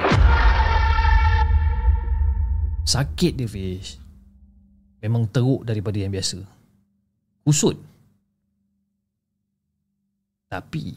[2.84, 4.04] Sakit dia Fish.
[5.00, 6.44] Memang teruk daripada yang biasa.
[7.48, 7.91] Kusut.
[10.52, 10.92] Tapi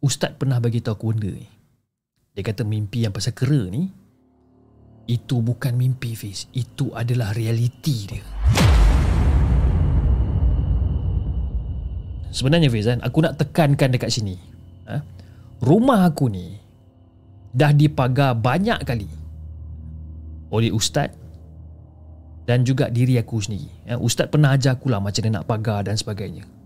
[0.00, 1.44] Ustaz pernah bagi tahu aku benda ni.
[2.32, 3.92] Dia kata mimpi yang pasal kera ni
[5.08, 8.20] itu bukan mimpi Fiz Itu adalah realiti dia
[12.28, 14.36] Sebenarnya Fiz kan Aku nak tekankan dekat sini
[14.84, 15.00] ha?
[15.64, 16.60] Rumah aku ni
[17.56, 19.08] Dah dipagar banyak kali
[20.52, 21.08] Oleh Ustaz
[22.44, 23.96] Dan juga diri aku sendiri ha?
[23.96, 26.57] Ustaz pernah ajar aku lah Macam mana nak pagar dan sebagainya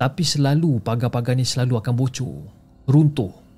[0.00, 2.40] Tapi selalu Pagar-pagar ni selalu akan bocor
[2.88, 3.50] Runtuh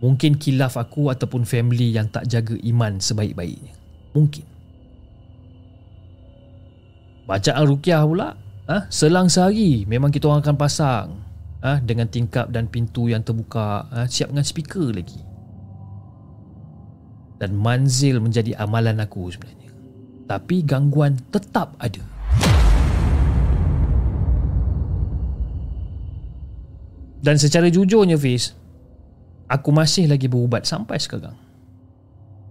[0.00, 3.76] Mungkin kilaf aku ataupun family yang tak jaga iman sebaik-baiknya.
[4.16, 4.48] Mungkin.
[7.28, 8.32] Bacaan rukiah pula,
[8.66, 8.88] ha?
[8.88, 11.08] selang sehari memang kita orang akan pasang
[11.60, 11.78] ha?
[11.84, 14.08] dengan tingkap dan pintu yang terbuka, ha?
[14.08, 15.20] siap dengan speaker lagi.
[17.36, 19.68] Dan manzil menjadi amalan aku sebenarnya.
[20.24, 22.00] Tapi gangguan tetap ada.
[27.20, 28.56] Dan secara jujurnya Fiz
[29.50, 31.34] Aku masih lagi berubat sampai sekarang.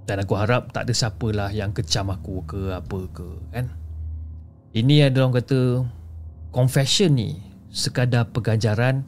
[0.04, 3.72] Dan aku harap tak ada siapalah yang kecam aku ke apa ke kan?
[4.74, 5.86] Ini ada orang kata
[6.54, 7.40] Confession ni
[7.70, 9.06] Sekadar pengajaran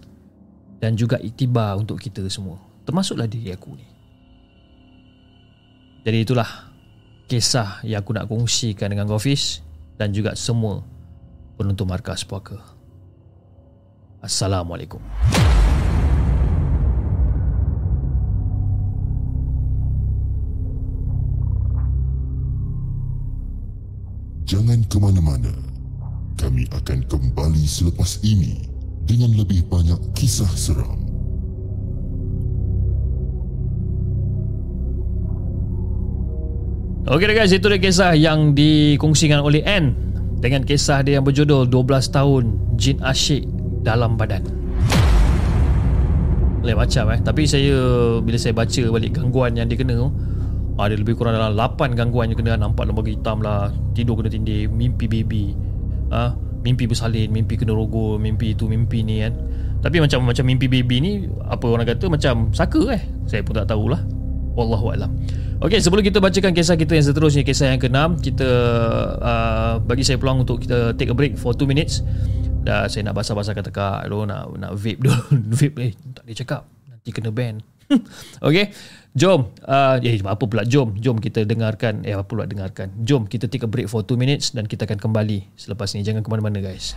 [0.82, 2.58] Dan juga iktibar untuk kita semua.
[2.86, 3.88] Termasuklah diri aku ni.
[6.02, 6.50] Jadi itulah
[7.30, 9.62] Kisah yang aku nak kongsikan dengan Gofis
[9.98, 10.82] Dan juga semua
[11.58, 12.58] Penonton markas puaka.
[14.22, 15.02] Assalamualaikum.
[24.52, 25.48] Jangan ke mana-mana.
[26.36, 28.68] Kami akan kembali selepas ini
[29.08, 31.00] dengan lebih banyak kisah seram.
[37.08, 39.96] Okey guys, itu dia kisah yang dikongsikan oleh N
[40.44, 42.44] dengan kisah dia yang berjudul 12 tahun
[42.76, 43.48] Jin Asyik
[43.88, 44.44] dalam badan
[46.62, 47.74] lain macam eh tapi saya
[48.22, 50.14] bila saya baca balik gangguan yang dia kena tu
[50.82, 53.70] ada lebih kurang dalam 8 gangguan yang kena nampak lembaga hitam lah.
[53.94, 55.54] Tidur kena tindih mimpi baby.
[56.10, 56.34] Ha?
[56.62, 59.34] mimpi bersalin mimpi kena rogol mimpi itu mimpi ni kan.
[59.82, 61.12] Tapi macam macam mimpi baby ni
[61.50, 63.02] apa orang kata macam saka eh.
[63.26, 64.02] Saya pun tak tahulah.
[64.54, 65.10] Wallahu alam.
[65.62, 68.50] Okey, sebelum kita bacakan kisah kita yang seterusnya, kisah yang keenam, kita
[69.22, 72.06] uh, bagi saya peluang untuk kita take a break for 2 minutes.
[72.62, 75.18] Dah saya nak basah-basah kata kak Dulu nak nak vape dulu.
[75.58, 76.62] Vape eh Tak dia cakap.
[76.86, 77.58] Nanti kena ban
[78.48, 78.74] Okay.
[79.12, 79.52] Jom.
[79.68, 80.64] Uh, Eh apa pula?
[80.64, 80.96] Jom.
[80.96, 82.08] Jom kita dengarkan.
[82.08, 82.96] Eh apa pula dengarkan?
[83.04, 86.02] Jom kita take a break for 2 minutes Dan kita akan kembali Selepas ni.
[86.02, 86.96] Jangan ke mana-mana guys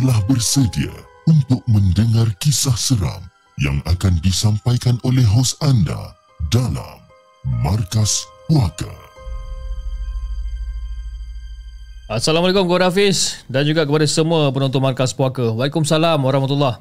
[0.00, 0.88] telah bersedia
[1.28, 3.20] untuk mendengar kisah seram
[3.60, 6.16] yang akan disampaikan oleh hos anda
[6.48, 7.04] dalam
[7.60, 8.88] Markas Puaka?
[12.08, 15.52] Assalamualaikum kepada Hafiz dan juga kepada semua penonton Markas Puaka.
[15.52, 16.80] Waalaikumsalam warahmatullahi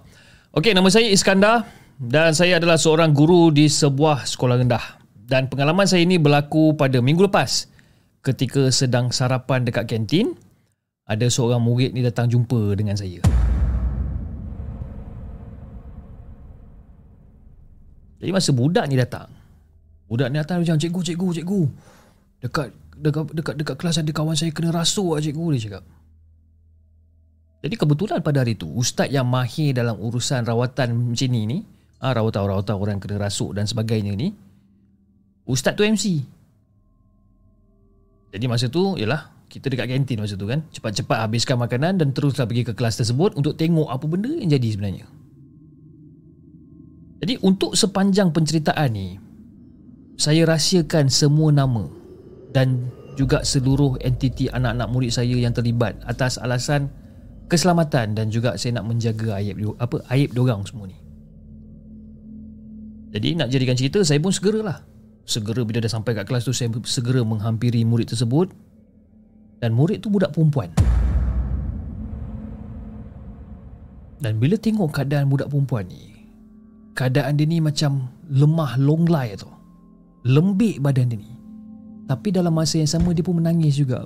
[0.55, 1.67] Okey, nama saya Iskandar
[1.99, 4.95] dan saya adalah seorang guru di sebuah sekolah rendah.
[5.27, 7.67] Dan pengalaman saya ini berlaku pada minggu lepas
[8.23, 10.39] ketika sedang sarapan dekat kantin
[11.09, 13.17] ada seorang murid ni datang jumpa dengan saya.
[18.21, 19.25] Jadi masa budak ni datang,
[20.05, 21.61] budak ni datang macam cikgu, cikgu, cikgu.
[22.45, 25.83] Dekat dekat dekat dekat kelas ada kawan saya kena rasuk ah cikgu dia cakap.
[27.59, 31.57] Jadi kebetulan pada hari tu ustaz yang mahir dalam urusan rawatan macam ni ni,
[31.99, 34.31] ah rawatan-rawatan orang kena rasuk dan sebagainya ni,
[35.49, 36.21] Ustaz tu MC.
[38.29, 40.61] Jadi masa tu ialah kita dekat kantin masa tu kan.
[40.69, 44.69] Cepat-cepat habiskan makanan dan teruslah pergi ke kelas tersebut untuk tengok apa benda yang jadi
[44.77, 45.05] sebenarnya.
[47.19, 49.19] Jadi untuk sepanjang penceritaan ni
[50.15, 51.89] saya rahsiakan semua nama
[52.55, 52.87] dan
[53.19, 56.87] juga seluruh entiti anak-anak murid saya yang terlibat atas alasan
[57.51, 60.95] keselamatan dan juga saya nak menjaga aib apa aib diorang semua ni.
[63.09, 64.85] Jadi nak jadikan cerita saya pun segeralah
[65.25, 68.53] Segera bila dah sampai kat kelas tu Saya segera menghampiri murid tersebut
[69.59, 70.71] Dan murid tu budak perempuan.
[74.19, 76.19] Dan bila tengok keadaan budak perempuan ni
[76.99, 79.47] Keadaan dia ni macam lemah longlai tu.
[80.27, 81.31] Lembik badan dia ni.
[82.11, 84.03] Tapi dalam masa yang sama dia pun menangis juga.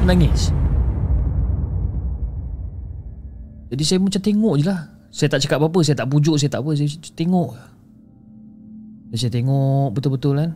[0.00, 0.48] Menangis.
[3.68, 6.62] Jadi saya macam tengok je lah Saya tak cakap apa-apa Saya tak pujuk Saya tak
[6.62, 6.88] apa Saya
[7.18, 7.50] tengok.
[9.10, 10.50] Saya tengok betul-betul kan?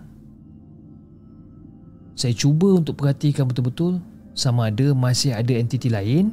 [2.14, 3.98] Saya cuba untuk perhatikan betul-betul
[4.38, 6.30] Sama ada masih ada entiti lain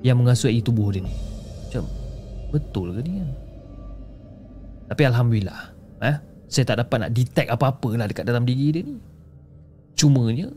[0.00, 1.12] Yang mengasuhi tubuh dia ni.
[1.68, 1.84] Macam
[2.48, 3.30] Betul ke ni kan
[4.92, 5.60] Tapi Alhamdulillah
[6.08, 6.16] eh,
[6.48, 8.96] Saya tak dapat nak detect apa-apa lah Dekat dalam diri dia ni.
[9.92, 10.48] Cumanya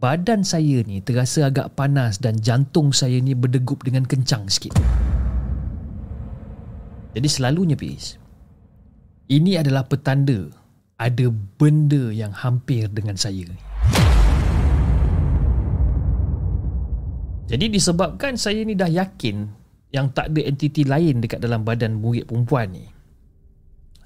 [0.00, 4.74] badan saya ni terasa agak panas dan jantung saya ni berdegup dengan kencang sikit.
[7.10, 8.14] Jadi selalunya Pis,
[9.30, 10.46] ini adalah petanda
[11.00, 11.26] ada
[11.58, 13.58] benda yang hampir dengan saya ni.
[17.50, 19.48] Jadi disebabkan saya ni dah yakin
[19.90, 22.86] yang tak ada entiti lain dekat dalam badan murid perempuan ni.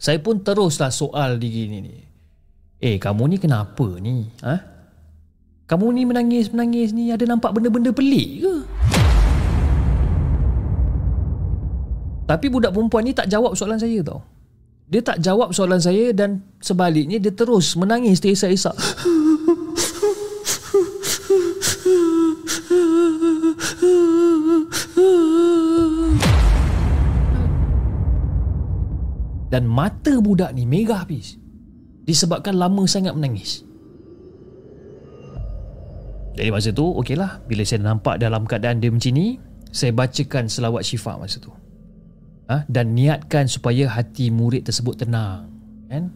[0.01, 1.97] Saya pun teruslah soal diri ni.
[2.81, 4.25] Eh, kamu ni kenapa ni?
[4.41, 4.55] Ha?
[5.69, 8.55] Kamu ni menangis-menangis ni ada nampak benda-benda pelik ke?
[12.25, 14.25] Tapi budak perempuan ni tak jawab soalan saya tau.
[14.89, 18.73] Dia tak jawab soalan saya dan sebaliknya dia terus menangis terisak-isak.
[29.53, 31.39] Dan mata budak ni merah habis.
[32.05, 33.65] Disebabkan lama sangat menangis.
[36.35, 39.39] Jadi masa tu okey lah Bila saya nampak dalam keadaan dia macam ni
[39.71, 41.55] Saya bacakan selawat syifa masa tu
[42.49, 42.65] ha?
[42.67, 45.51] Dan niatkan supaya hati murid tersebut tenang
[45.89, 46.11] kan?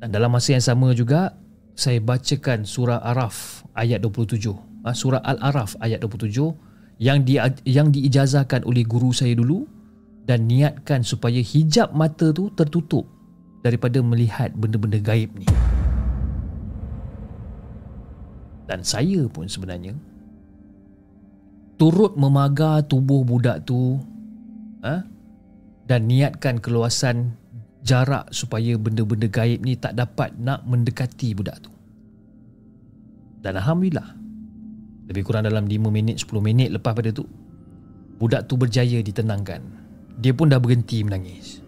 [0.00, 1.36] Dan dalam masa yang sama juga
[1.76, 4.92] Saya bacakan surah Araf ayat 27 ha?
[4.92, 6.68] Surah Al-Araf ayat 27
[7.00, 9.64] yang, di, yang diijazahkan oleh guru saya dulu
[10.24, 13.08] Dan niatkan supaya hijab mata tu tertutup
[13.60, 15.48] Daripada melihat benda-benda gaib ni
[18.70, 19.98] dan saya pun sebenarnya
[21.80, 23.96] turut memagar tubuh budak tu
[24.84, 25.00] ha?
[25.88, 27.32] dan niatkan keluasan
[27.80, 31.72] jarak supaya benda-benda gaib ni tak dapat nak mendekati budak tu.
[33.40, 34.12] Dan Alhamdulillah
[35.08, 37.24] lebih kurang dalam 5 minit 10 minit lepas pada tu
[38.20, 39.64] budak tu berjaya ditenangkan.
[40.20, 41.64] Dia pun dah berhenti menangis.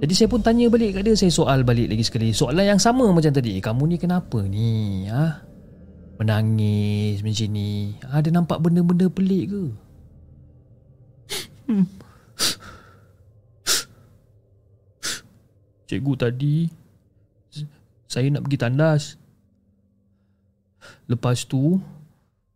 [0.00, 3.06] Jadi saya pun tanya balik kat dia Saya soal balik lagi sekali Soalan yang sama
[3.14, 5.51] macam tadi Kamu ni kenapa ni ha?
[6.20, 7.96] Menangis macam ni.
[8.04, 9.64] Ada nampak benda-benda pelik ke?
[15.88, 16.68] Cikgu tadi
[18.08, 19.02] Saya nak pergi tandas.
[21.08, 21.80] Lepas tu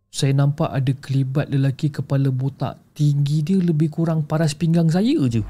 [0.09, 5.45] Saya nampak ada kelibat lelaki kepala botak Tinggi dia lebih kurang paras pinggang saya je.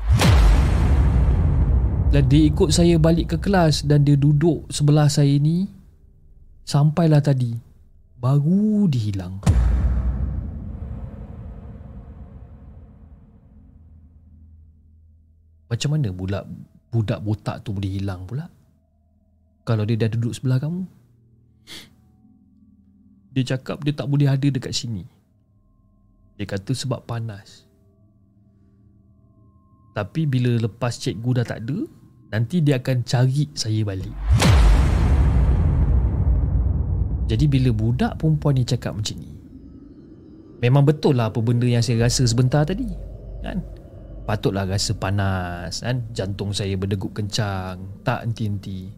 [2.08, 5.68] Dan dia ikut saya balik ke kelas dan dia duduk sebelah saya ni
[6.64, 7.67] sampailah tadi
[8.18, 9.38] baru dia hilang.
[15.68, 16.42] Macam mana pula
[16.90, 18.48] budak botak tu boleh hilang pula?
[19.68, 20.88] Kalau dia dah duduk sebelah kamu.
[23.36, 25.06] Dia cakap dia tak boleh ada dekat sini.
[26.40, 27.68] Dia kata sebab panas.
[29.94, 31.86] Tapi bila lepas cikgu dah tak ada,
[32.28, 34.12] Nanti dia akan cari saya balik
[37.28, 39.32] Jadi bila budak perempuan ni cakap macam ni
[40.64, 42.88] Memang betul lah apa benda yang saya rasa sebentar tadi
[43.44, 43.62] kan?
[44.24, 46.08] Patutlah rasa panas kan?
[46.16, 48.90] Jantung saya berdegup kencang Tak henti-henti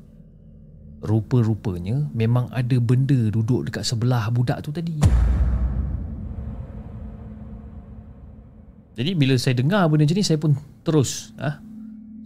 [1.02, 5.02] Rupa-rupanya memang ada benda duduk dekat sebelah budak tu tadi
[9.00, 10.54] Jadi bila saya dengar benda ni Saya pun
[10.86, 11.58] terus ah,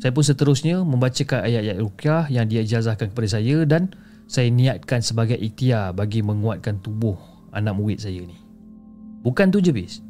[0.04, 3.96] saya pun seterusnya membacakan ayat-ayat rukyah yang dia ijazahkan kepada saya dan
[4.28, 7.16] saya niatkan sebagai ikhtiar bagi menguatkan tubuh
[7.54, 8.38] anak murid saya ni.
[9.24, 10.04] Bukan tu je bis.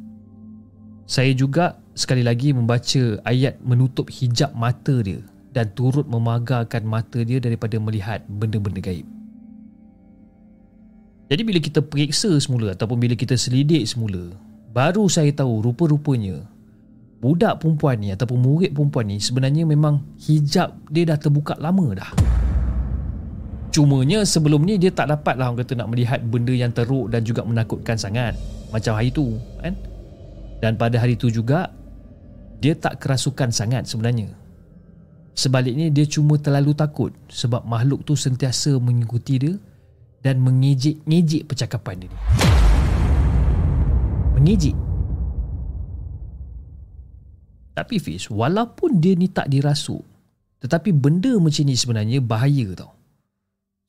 [1.04, 5.20] Saya juga sekali lagi membaca ayat menutup hijab mata dia
[5.54, 9.06] dan turut memagarkan mata dia daripada melihat benda-benda gaib.
[11.28, 14.34] Jadi bila kita periksa semula ataupun bila kita selidik semula,
[14.74, 16.44] baru saya tahu rupa-rupanya
[17.24, 22.12] budak perempuan ni ataupun murid perempuan ni sebenarnya memang hijab dia dah terbuka lama dah.
[23.74, 27.26] Cumanya sebelum ni dia tak dapat lah orang kata nak melihat benda yang teruk dan
[27.26, 28.38] juga menakutkan sangat.
[28.70, 29.74] Macam hari tu kan.
[30.62, 31.74] Dan pada hari tu juga
[32.62, 34.30] dia tak kerasukan sangat sebenarnya.
[35.34, 39.58] Sebaliknya dia cuma terlalu takut sebab makhluk tu sentiasa mengikuti dia
[40.22, 42.18] dan mengejek-ngejek percakapan dia ni.
[44.38, 44.76] Mengejek.
[47.74, 50.06] Tapi Fiz, walaupun dia ni tak dirasuk,
[50.62, 53.03] tetapi benda macam ni sebenarnya bahaya tau.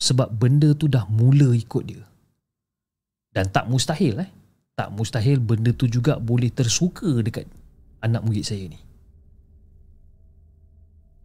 [0.06, 2.06] Sebab benda tu dah mula ikut dia.
[3.34, 4.30] Dan tak mustahil eh.
[4.78, 7.50] Tak mustahil benda tu juga boleh tersuka dekat
[8.06, 8.78] anak murid saya ni.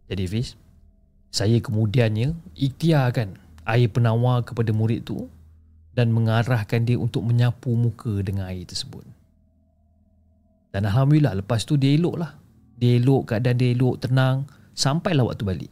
[0.09, 0.57] Jadi Fiz,
[1.29, 3.37] saya kemudiannya ikhtiarkan
[3.69, 5.29] air penawar kepada murid tu
[5.93, 9.05] dan mengarahkan dia untuk menyapu muka dengan air tersebut.
[10.71, 12.33] Dan Alhamdulillah lepas tu dia elok lah.
[12.81, 15.71] Dia elok, keadaan dia elok, tenang sampailah waktu balik.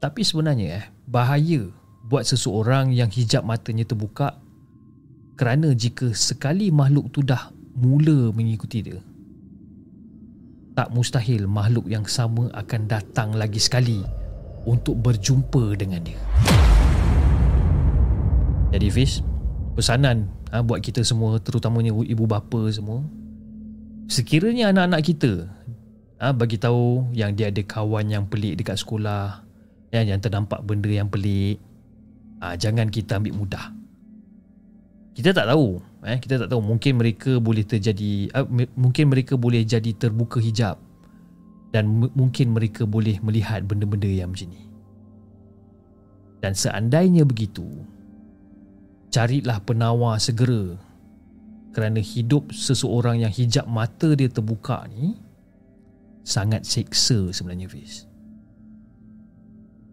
[0.00, 1.68] Tapi sebenarnya eh, bahaya
[2.08, 4.40] buat seseorang yang hijab matanya terbuka
[5.36, 8.96] kerana jika sekali makhluk tu dah mula mengikuti dia,
[10.72, 14.00] tak mustahil makhluk yang sama akan datang lagi sekali
[14.64, 16.20] untuk berjumpa dengan dia.
[18.72, 19.20] Jadi Fiz,
[19.76, 23.04] pesanan ha, buat kita semua terutamanya ibu bapa semua,
[24.08, 25.32] sekiranya anak-anak kita
[26.24, 29.49] ha, bagi tahu yang dia ada kawan yang pelik dekat sekolah,
[29.90, 31.58] yang yang terdampak benda yang pelik
[32.40, 33.66] ah jangan kita ambil mudah.
[35.14, 36.62] Kita tak tahu eh kita tak tahu.
[36.64, 38.46] Mungkin mereka boleh terjadi uh,
[38.78, 40.80] mungkin mereka boleh jadi terbuka hijab
[41.70, 44.62] dan m- mungkin mereka boleh melihat benda-benda yang macam ni.
[46.40, 47.68] Dan seandainya begitu
[49.12, 50.80] carilah penawar segera.
[51.70, 55.14] Kerana hidup seseorang yang hijab mata dia terbuka ni
[56.26, 58.09] sangat seksa sebenarnya Fiz.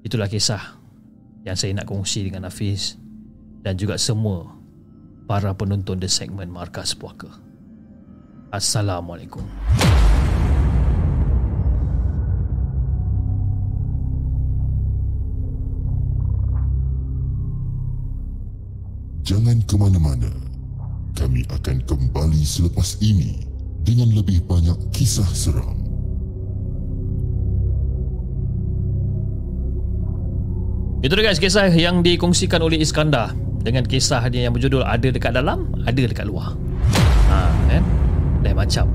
[0.08, 0.80] Itulah kisah
[1.44, 2.96] yang saya nak kongsi dengan Hafiz
[3.60, 4.56] dan juga semua
[5.28, 7.28] para penonton The Segment Markas Puaka.
[8.48, 9.44] Assalamualaikum.
[19.28, 20.32] Jangan ke mana-mana.
[21.20, 23.44] Kami akan kembali selepas ini
[23.84, 25.77] dengan lebih banyak kisah seram.
[30.98, 35.30] Itu dia guys kisah yang dikongsikan oleh Iskandar dengan kisah dia yang berjudul ada dekat
[35.30, 36.58] dalam, ada dekat luar.
[37.30, 37.38] Ha,
[37.70, 37.84] kan?
[38.42, 38.90] Lain macam.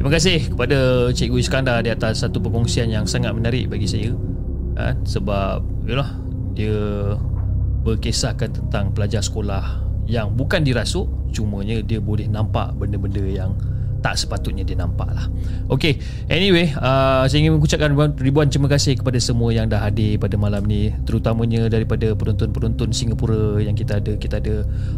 [0.00, 4.16] Terima kasih kepada Cikgu Iskandar di atas satu perkongsian yang sangat menarik bagi saya.
[4.80, 6.16] Ha, sebab yalah,
[6.56, 7.12] dia
[7.84, 11.04] berkisahkan tentang pelajar sekolah yang bukan dirasuk,
[11.36, 13.52] cumanya dia boleh nampak benda-benda yang
[14.00, 15.28] tak sepatutnya dia nampak lah
[15.68, 20.34] Okay Anyway uh, Saya ingin mengucapkan ribuan, terima kasih Kepada semua yang dah hadir pada
[20.40, 24.54] malam ni Terutamanya daripada penonton-penonton Singapura Yang kita ada Kita ada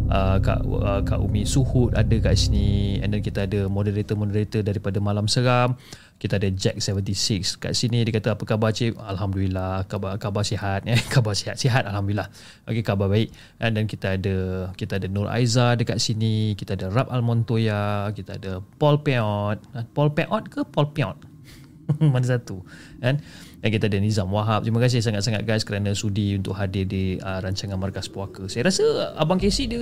[0.08, 5.02] uh, Kak, uh, Kak Umi Suhud Ada kat sini And then kita ada moderator-moderator Daripada
[5.02, 5.76] Malam Seram
[6.18, 8.94] kita ada Jack 76 kat sini dia kata apa khabar cik?
[8.94, 10.86] Alhamdulillah khabar khabar sihat.
[10.86, 11.58] Eh khabar sihat.
[11.58, 12.30] Sihat alhamdulillah.
[12.66, 13.34] Okey khabar baik.
[13.58, 14.36] And dan kita ada
[14.78, 16.54] kita ada Nur Aiza dekat sini.
[16.54, 19.58] Kita ada Rab Al Montoya kita ada Paul Peot.
[19.94, 21.18] Paul Peot ke Paul Peot?
[22.12, 22.62] Mana satu?
[23.02, 23.18] Kan
[23.62, 24.66] dan kita ada Nizam Wahab.
[24.66, 28.50] Terima kasih sangat-sangat guys kerana sudi untuk hadir di uh, rancangan Markas Puaka.
[28.50, 29.78] Saya rasa Abang Casey dia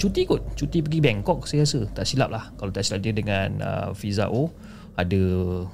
[0.00, 0.56] cuti kot.
[0.56, 1.84] Cuti pergi Bangkok saya rasa.
[1.92, 2.48] Tak silap lah.
[2.56, 4.48] Kalau tak silap dia dengan uh, Fiza O
[4.98, 5.22] ada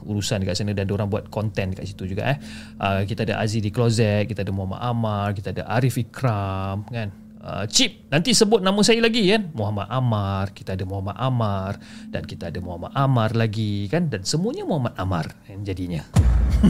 [0.04, 2.38] urusan dekat sana dan orang buat konten dekat situ juga eh.
[2.76, 7.08] Uh, kita ada Aziz di Closet, kita ada Muhammad Amar, kita ada Arif Ikram kan.
[7.44, 9.52] Uh, Chip, nanti sebut nama saya lagi kan.
[9.52, 11.76] Muhammad Amar, kita ada Muhammad Amar
[12.08, 16.04] dan kita ada Muhammad Amar lagi kan dan semuanya Muhammad Amar yang jadinya.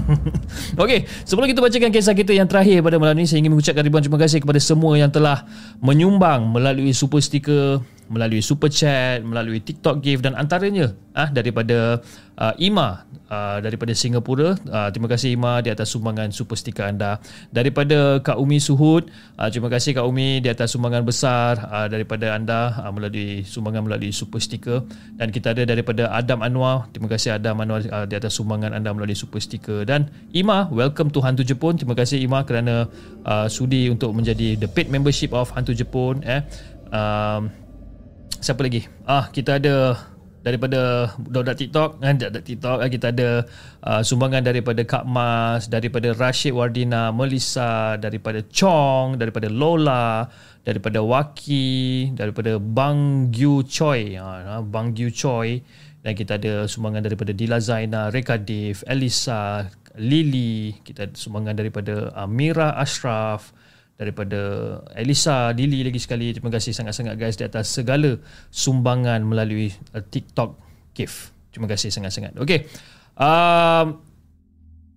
[0.83, 4.03] Okey, sebelum kita bacakan kisah kita yang terakhir pada malam ini, saya ingin mengucapkan ribuan
[4.03, 5.47] terima kasih kepada semua yang telah
[5.79, 12.03] menyumbang melalui super sticker melalui super chat, melalui TikTok gift dan antaranya ah daripada
[12.39, 14.59] uh, Ima uh, daripada Singapura.
[14.67, 17.23] Uh, terima kasih Ima di atas sumbangan super stiker anda.
[17.55, 19.09] Daripada Kak Umi Suhud,
[19.39, 23.87] uh, terima kasih Kak Umi di atas sumbangan besar uh, daripada anda uh, melalui sumbangan
[23.87, 24.83] melalui super stiker
[25.17, 26.91] dan kita ada daripada Adam Anwar.
[26.91, 31.09] Terima kasih Adam Anwar uh, di atas sumbangan anda melalui super stiker dan Ima, welcome
[31.15, 31.79] to Hantu Jepun.
[31.79, 32.91] Terima kasih Ima kerana
[33.23, 36.43] uh, sudi untuk menjadi the paid membership of Hantu Jepun eh.
[36.95, 37.64] Um,
[38.41, 38.87] siapa lagi?
[39.05, 39.99] Ah kita ada
[40.45, 43.29] daripada Dodak TikTok kan Dodak TikTok eh, kita ada
[43.81, 50.29] uh, sumbangan daripada Kak Mas daripada Rashid Wardina Melissa daripada Chong daripada Lola
[50.65, 54.17] daripada Waki daripada Bang Gyu Choi.
[54.17, 55.61] Ha, Bang Gyu Choi.
[56.05, 59.65] Dan kita ada sumbangan daripada Dila Zaina Reka Dev Elisa
[59.97, 60.77] Lily.
[60.85, 63.57] Kita ada sumbangan daripada Amira Ashraf
[63.95, 66.35] daripada Elisa Dili lagi sekali.
[66.35, 68.19] Terima kasih sangat-sangat guys di atas segala
[68.51, 70.59] sumbangan melalui uh, TikTok
[70.95, 72.35] gift terima kasih sangat-sangat.
[72.35, 72.67] Okey.
[73.15, 74.03] Um,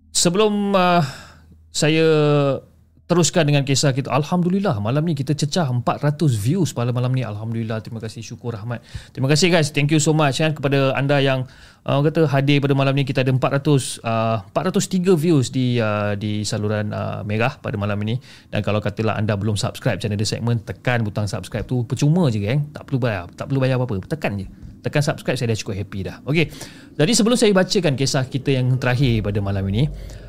[0.09, 1.05] sebelum uh,
[1.69, 2.07] saya
[3.07, 4.11] teruskan dengan kisah kita.
[4.11, 7.23] Alhamdulillah malam ni kita cecah 400 views pada malam ni.
[7.23, 8.83] Alhamdulillah terima kasih syukur rahmat.
[9.15, 9.71] Terima kasih guys.
[9.71, 11.47] Thank you so much kan kepada anda yang
[11.87, 16.43] uh, kata hadir pada malam ni kita ada 400 uh, 403 views di uh, di
[16.43, 18.19] saluran uh, Merah pada malam ini.
[18.51, 22.43] Dan kalau katalah anda belum subscribe channel The Segment tekan butang subscribe tu percuma je
[22.43, 22.75] geng.
[22.75, 24.03] Tak perlu bayar, tak perlu bayar apa-apa.
[24.03, 24.47] Tekan je.
[24.83, 26.19] Tekan subscribe saya dah cukup happy dah.
[26.27, 26.51] Okey.
[26.99, 29.87] Jadi sebelum saya bacakan kisah kita yang terakhir pada malam ini,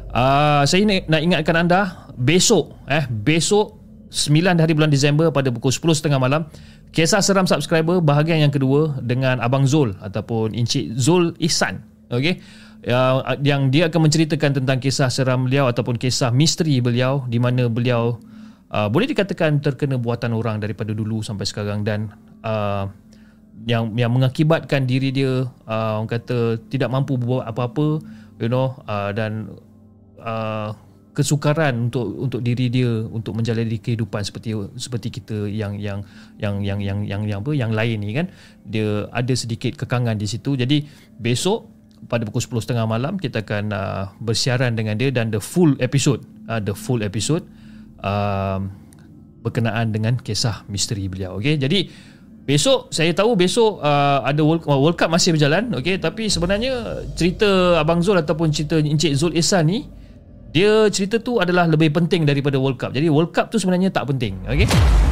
[0.09, 3.77] Uh, saya nak, nak ingatkan anda besok eh besok
[4.09, 6.49] 9 hari bulan Disember pada pukul 10.30 malam
[6.97, 11.85] kisah seram subscriber bahagian yang kedua dengan Abang Zul ataupun Encik Zul Ihsan.
[12.09, 12.41] Okey?
[12.89, 17.69] Uh, yang dia akan menceritakan tentang kisah seram beliau ataupun kisah misteri beliau di mana
[17.69, 18.17] beliau
[18.73, 22.09] uh, boleh dikatakan terkena buatan orang daripada dulu sampai sekarang dan
[22.47, 22.89] uh,
[23.67, 27.99] yang yang mengakibatkan diri dia uh, orang kata tidak mampu buat apa-apa
[28.39, 29.51] you know uh, dan
[30.21, 30.71] uh,
[31.19, 36.07] kesukaran untuk untuk diri dia untuk menjalani kehidupan seperti seperti kita yang yang
[36.39, 38.31] yang yang yang yang yang apa yang lain ni kan.
[38.63, 40.55] Dia ada sedikit kekangan di situ.
[40.55, 40.87] Jadi
[41.19, 46.23] besok pada pukul 10.30 malam kita akan uh, bersiaran dengan dia dan the full episode
[46.47, 47.43] uh, the full episode
[48.07, 48.63] uh,
[49.43, 51.43] berkenaan dengan kisah misteri beliau.
[51.43, 51.91] Okey jadi
[52.47, 55.99] besok saya tahu besok uh, ada World, World Cup masih berjalan okey.
[55.99, 59.98] Tapi sebenarnya cerita abang Zul ataupun cerita Encik Zul Ihsan ni
[60.49, 62.97] dia cerita tu adalah lebih penting daripada World Cup.
[62.97, 64.41] Jadi World Cup tu sebenarnya tak penting.
[64.49, 64.65] Okay?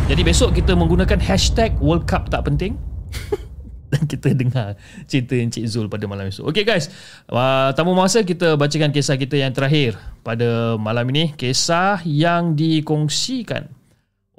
[0.08, 2.80] Jadi besok kita menggunakan hashtag World Cup tak penting.
[3.92, 4.74] Dan kita dengar
[5.06, 6.50] cerita Encik Zul pada malam esok.
[6.50, 6.90] Okay guys,
[7.30, 9.94] uh, tamu masa kita bacakan kisah kita yang terakhir
[10.24, 11.36] pada malam ini.
[11.36, 13.68] Kisah yang dikongsikan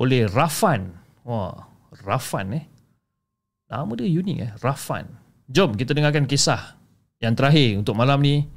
[0.02, 0.92] oleh Rafan.
[1.24, 1.64] Wah,
[2.04, 2.66] Rafan eh.
[3.70, 5.06] Nama dia unik eh, Rafan.
[5.48, 6.76] Jom kita dengarkan kisah
[7.24, 8.57] yang terakhir untuk malam ni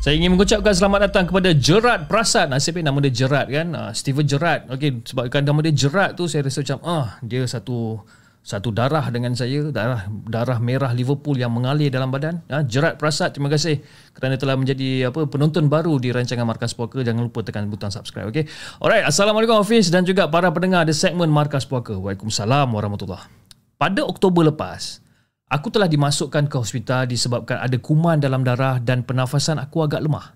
[0.00, 2.48] Saya ingin mengucapkan selamat datang kepada Gerard Prasad.
[2.48, 3.68] Nasib baik nama dia Gerard kan.
[3.68, 4.64] Uh, Steven Gerard.
[4.72, 8.00] Okey, sebabkan nama dia Gerard tu saya rasa macam ah dia satu
[8.40, 12.40] satu darah dengan saya, darah darah merah Liverpool yang mengalir dalam badan.
[12.48, 13.84] Ha, Gerard Prasad, terima kasih
[14.16, 17.04] kerana telah menjadi apa penonton baru di rancangan Markas Puaka.
[17.04, 18.48] Jangan lupa tekan butang subscribe, okey.
[18.80, 21.92] Alright, assalamualaikum Hafiz dan juga para pendengar di segmen Markas Puaka.
[21.92, 23.28] Waalaikumsalam warahmatullahi.
[23.76, 25.04] Pada Oktober lepas,
[25.50, 30.30] Aku telah dimasukkan ke hospital disebabkan ada kuman dalam darah dan pernafasan aku agak lemah.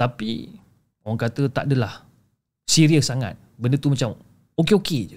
[0.00, 0.48] Tapi
[1.04, 2.08] orang kata tak adalah
[2.64, 3.36] serius sangat.
[3.60, 4.16] Benda tu macam
[4.56, 5.16] okey-okey je.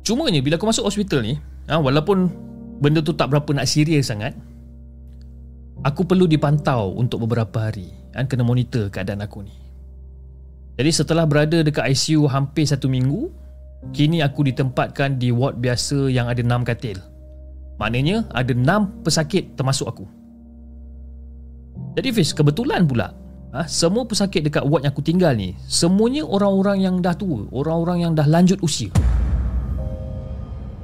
[0.00, 1.36] Cumanya bila aku masuk hospital ni,
[1.68, 2.32] ha, walaupun
[2.80, 4.32] benda tu tak berapa nak serius sangat,
[5.84, 7.92] aku perlu dipantau untuk beberapa hari.
[8.16, 9.67] Kan, kena monitor keadaan aku ni.
[10.78, 13.34] Jadi setelah berada dekat ICU hampir satu minggu,
[13.90, 17.02] kini aku ditempatkan di ward biasa yang ada enam katil.
[17.82, 20.06] Maknanya ada enam pesakit termasuk aku.
[21.98, 23.10] Jadi Fiz, kebetulan pula
[23.50, 28.06] ha, semua pesakit dekat ward yang aku tinggal ni semuanya orang-orang yang dah tua, orang-orang
[28.06, 28.94] yang dah lanjut usia.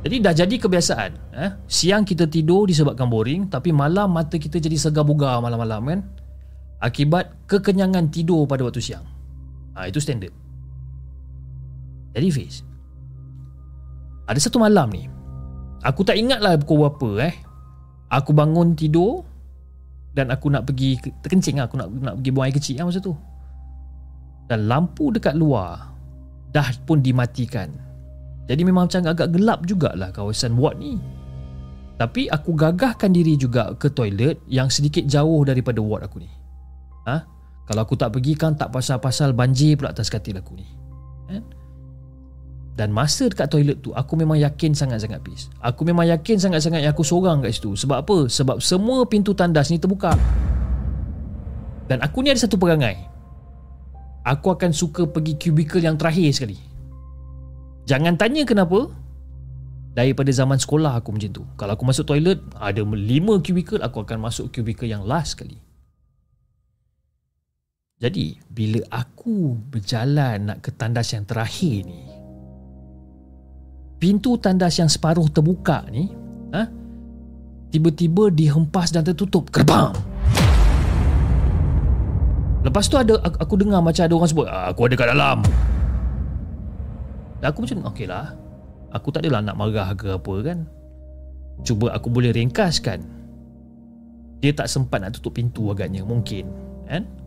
[0.04, 1.50] Jadi dah jadi kebiasaan eh?
[1.64, 6.00] Siang kita tidur disebabkan boring Tapi malam mata kita jadi segar bugar malam-malam kan
[6.76, 9.14] Akibat kekenyangan tidur pada waktu siang
[9.74, 10.32] ha, Itu standard.
[12.14, 12.62] Jadi Fiz
[14.30, 15.10] Ada satu malam ni
[15.84, 17.34] Aku tak ingat lah pukul berapa eh.
[18.09, 19.26] Aku bangun tidur
[20.14, 21.68] Dan aku nak pergi Terkencing lah.
[21.68, 23.12] Aku nak, nak pergi buang air kecil lah masa tu.
[24.48, 25.92] Dan lampu dekat luar
[26.55, 27.74] Dah pun dimatikan.
[28.46, 30.96] Jadi memang macam agak gelap jugalah Kawasan ward ni.
[31.94, 36.30] Tapi aku gagahkan diri juga ke toilet Yang sedikit jauh daripada ward aku ni.
[37.10, 37.34] Ha?
[37.65, 40.66] Kalau aku tak pergi kan tak pasal-pasal banjir pula atas katil aku ni.
[41.32, 41.43] Eh?
[42.74, 45.49] Dan masa dekat toilet tu aku memang yakin sangat-sangat peace.
[45.62, 47.73] Aku memang yakin sangat-sangat yang aku seorang kat situ.
[47.78, 48.27] Sebab apa?
[48.27, 50.12] Sebab semua pintu tandas ni terbuka.
[51.86, 52.99] Dan aku ni ada satu perangai.
[54.24, 56.57] Aku akan suka pergi kubikel yang terakhir sekali.
[57.85, 58.89] Jangan tanya kenapa.
[59.95, 61.45] Daripada zaman sekolah aku macam tu.
[61.55, 65.62] Kalau aku masuk toilet, ada lima kubikel, aku akan masuk kubikel yang last sekali.
[67.94, 72.02] Jadi bila aku berjalan nak ke tandas yang terakhir ni
[74.02, 76.10] Pintu tandas yang separuh terbuka ni
[76.50, 76.66] ha,
[77.70, 79.46] Tiba-tiba dihempas dan tertutup.
[79.54, 79.94] Kerbam
[82.66, 85.38] Lepas tu ada aku, aku dengar macam ada orang sebut ah, Aku ada kat dalam.
[87.38, 88.32] Dan aku macam okey lah.
[88.88, 90.64] Aku tak adalah nak marah ke apa kan.
[91.60, 93.04] Cuba aku boleh ringkaskan.
[94.40, 96.44] Dia tak sempat nak tutup pintu agaknya Mungkin
[96.84, 97.23] Kan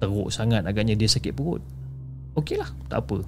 [0.00, 1.60] teruk sangat agaknya dia sakit perut.
[2.34, 3.20] Okey lah tak apa.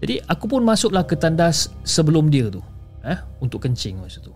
[0.00, 2.62] Jadi aku pun masuklah ke tandas sebelum dia tu
[3.02, 4.32] eh, untuk kencing masa tu.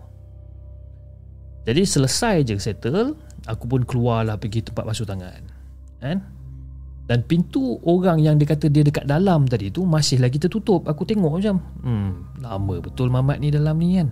[1.63, 5.41] Jadi selesai je settle aku pun keluarlah pergi tempat basuh tangan
[6.03, 6.19] kan.
[7.09, 10.85] Dan pintu orang yang dia kata dia dekat dalam tadi tu masih lagi tertutup.
[10.85, 14.09] Aku tengok macam hmm lama betul mamat ni dalam ni kan.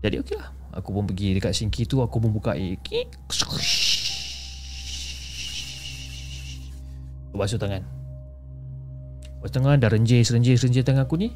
[0.00, 2.76] Jadi okey lah aku pun pergi dekat sinki tu aku pun buka air
[7.36, 7.84] basuh tangan.
[9.44, 11.28] Basuh tangan dah renjis-renjis-renjis tangan aku ni.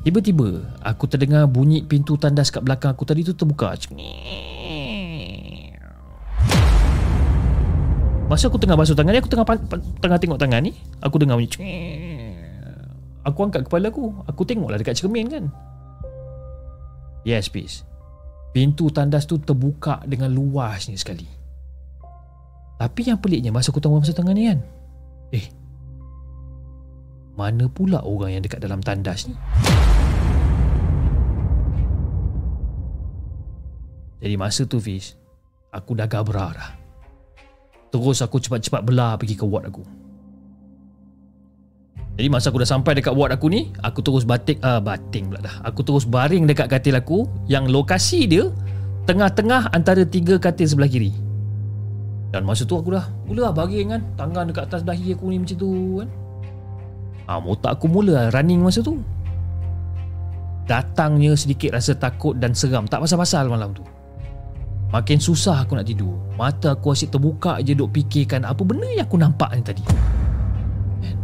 [0.00, 3.04] Tiba-tiba aku terdengar bunyi pintu tandas kat belakang aku.
[3.04, 3.76] Tadi tu terbuka.
[8.30, 9.42] Masa aku tengah basuh tangan ni Aku tengah
[9.98, 10.70] tengah tengok tangan ni
[11.02, 11.50] Aku dengar bunyi
[13.26, 14.22] Aku angkat kepala aku.
[14.30, 15.44] Aku tengoklah dekat cermin kan.
[17.26, 17.82] Yes peace
[18.54, 21.26] Pintu tandas tu terbuka dengan luasnya sekali.
[22.78, 24.62] Tapi yang peliknya Masa aku tengok basuh tangan ni kan
[25.30, 25.46] Eh.
[27.38, 29.34] Mana pula orang yang dekat dalam tandas ni?
[34.20, 35.16] Jadi masa tu Fiz
[35.70, 36.70] Aku dah gabra dah.
[37.94, 39.82] Terus aku cepat-cepat belah pergi ke ward aku.
[42.18, 45.30] Jadi masa aku dah sampai dekat ward aku ni Aku terus batik ah uh, Bating
[45.32, 45.56] pula dah.
[45.64, 48.44] Aku terus baring dekat katil aku Yang lokasi dia
[49.08, 51.29] Tengah-tengah antara tiga katil sebelah kiri
[52.30, 55.42] dan masa tu aku dah Mula lah baring kan Tangan dekat atas dahi aku ni
[55.42, 56.08] macam tu kan.
[57.26, 58.98] Ha, Motak aku mula lah running masa tu.
[60.66, 63.82] Datangnya sedikit rasa takut dan seram Tak pasal-pasal malam tu.
[64.90, 66.18] Makin susah aku nak tidur.
[66.34, 69.82] Mata aku asyik terbuka je duk fikirkan Apa benda yang aku nampak ni tadi.
[71.02, 71.16] Kan?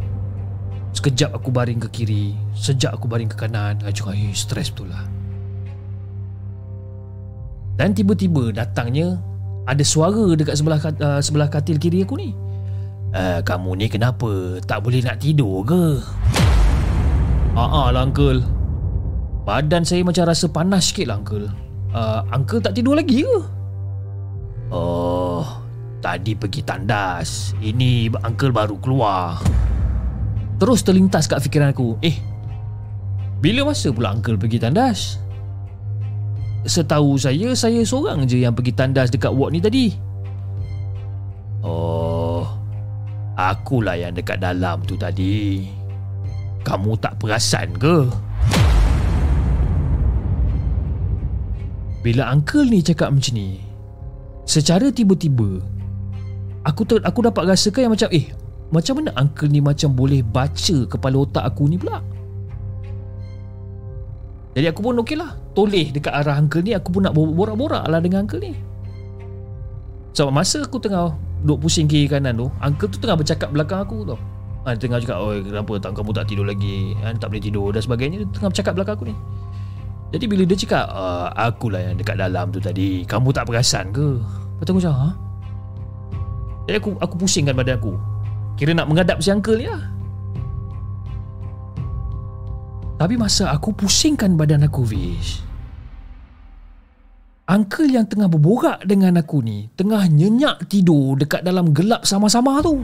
[0.90, 4.90] Sekejap aku baring ke kiri Sejak aku baring ke kanan Aku cakap, eh, stres betul
[4.90, 5.06] lah.
[7.76, 9.20] Dan tiba-tiba datangnya
[9.66, 12.30] ada suara dekat sebelah uh, sebelah katil kiri aku ni.
[13.10, 14.62] Uh, kamu ni kenapa?
[14.62, 15.98] Tak boleh nak tidur ke?
[17.58, 18.46] Haa lah uncle.
[19.46, 21.50] Badan saya macam rasa panas sikit lah uncle.
[21.90, 23.38] Uh, uncle tak tidur lagi ke?
[24.70, 25.46] Oh,
[26.02, 27.54] tadi pergi tandas.
[27.62, 29.38] Ini uncle baru keluar.
[30.58, 31.98] Terus terlintas kat fikiran aku.
[32.02, 32.18] Eh,
[33.38, 35.22] bila masa pula uncle pergi tandas?
[36.66, 39.94] Setahu saya Saya seorang je yang pergi tandas Dekat ward ni tadi.
[41.62, 42.42] Oh
[43.38, 45.68] Akulah yang dekat dalam tu tadi.
[46.66, 48.10] Kamu tak perasan ke?
[52.02, 53.62] Bila uncle ni cakap macam ni
[54.46, 55.62] Secara tiba-tiba
[56.66, 58.26] Aku ter, aku dapat rasakan yang macam Eh
[58.74, 62.02] Macam mana uncle ni macam boleh baca Kepala otak aku ni pula?
[64.54, 67.96] Jadi aku pun okey lah Toleh dekat arah uncle ni Aku pun nak borak-borak lah
[68.04, 68.52] dengan uncle ni.
[70.12, 73.80] Sebab so, masa aku tengah Duduk pusing kiri kanan tu Uncle tu tengah bercakap belakang
[73.80, 74.20] aku tau.
[74.68, 76.92] Ha, tengah cakap Oh kenapa tak, kamu tak tidur lagi?
[77.00, 78.16] Ha, Tak boleh tidur dan sebagainya.
[78.24, 79.16] Dia tengah bercakap belakang aku ni.
[80.12, 84.22] Jadi bila dia cakap uh, Akulah yang dekat dalam tu tadi Kamu tak perasan ke?
[84.60, 85.10] Lepas aku cakap ha?
[86.66, 87.94] Jadi aku, aku pusingkan badan aku.
[88.58, 89.86] Kira nak menghadap si uncle ni lah.
[92.98, 95.45] Tapi masa aku pusingkan badan aku Vish
[97.46, 102.82] Uncle yang tengah berborak dengan aku ni tengah nyenyak tidur dekat dalam gelap sama-sama tu.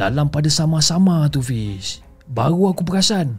[0.00, 3.36] Dalam pada sama-sama tu Fiz, baru aku perasan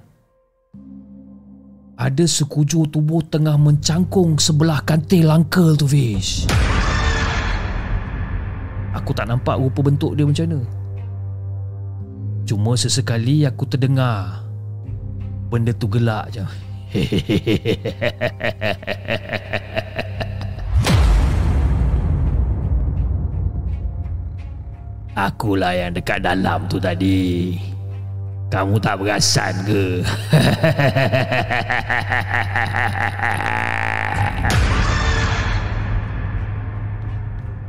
[1.97, 6.45] ada sekujur tubuh tengah mencangkung sebelah kantil uncle tu Fiz.
[8.93, 10.61] Aku tak nampak rupa bentuk dia macam mana.
[12.45, 14.45] Cuma sesekali aku terdengar
[15.49, 16.66] benda tu gelak je.
[25.17, 27.59] Akulah yang dekat dalam tu tadi.
[28.47, 29.99] Kamu tak perasan ke?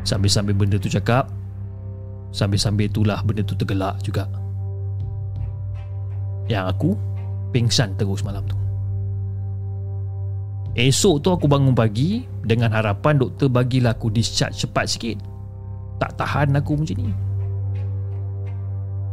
[0.07, 1.29] Sambil-sambil benda tu cakap,
[2.33, 4.25] sambil-sambil itulah benda tu tergelak juga.
[6.49, 6.97] Yang aku
[7.53, 8.68] pingsan terus malam tu.
[10.77, 15.17] Esok tu aku bangun pagi dengan harapan doktor bagilah aku discharge cepat sikit.
[15.99, 17.11] Tak tahan aku macam ni.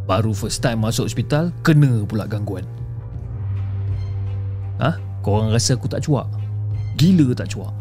[0.06, 2.62] Baru first time masuk hospital Kena pula gangguan
[4.78, 5.02] Ha?
[5.26, 6.30] Korang rasa aku tak cuak?
[7.02, 7.74] Gila tak cuak?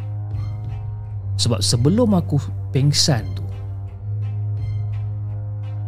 [1.37, 2.41] Sebab sebelum aku
[2.73, 3.45] pengsan tu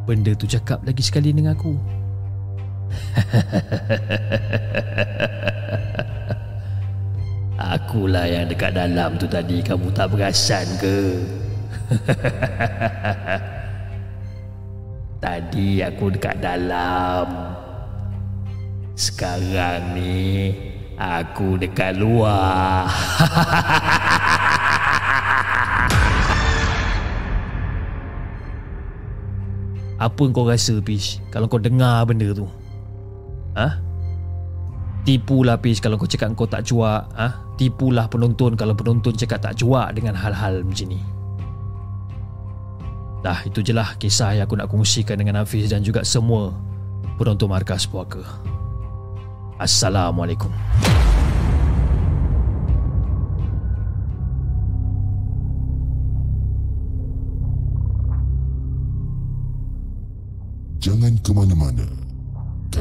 [0.04, 1.72] Benda tu cakap lagi sekali dengan aku
[7.57, 9.65] Akulah yang dekat dalam tu tadi.
[9.65, 10.99] Kamu tak perasan ke?
[15.24, 17.57] Tadi aku dekat dalam.
[18.97, 20.53] Sekarang ni
[20.97, 22.89] Aku dekat luar.
[30.01, 31.20] Apa kau rasa Pish?
[31.28, 32.49] Kalau kau dengar benda tu.
[33.53, 33.77] Ha?
[35.07, 37.55] Tipulah Pish Kalau kau cakap kau tak cuak ha?
[37.55, 40.99] Tipulah penonton Kalau penonton cakap tak cuak Dengan hal-hal macam ni
[43.27, 46.55] Dah itu je lah kisah yang aku nak kongsikan dengan Hafiz dan juga semua
[47.19, 48.23] penonton markas puaka.
[49.59, 50.55] Assalamualaikum.
[60.78, 62.06] Jangan ke mana-mana.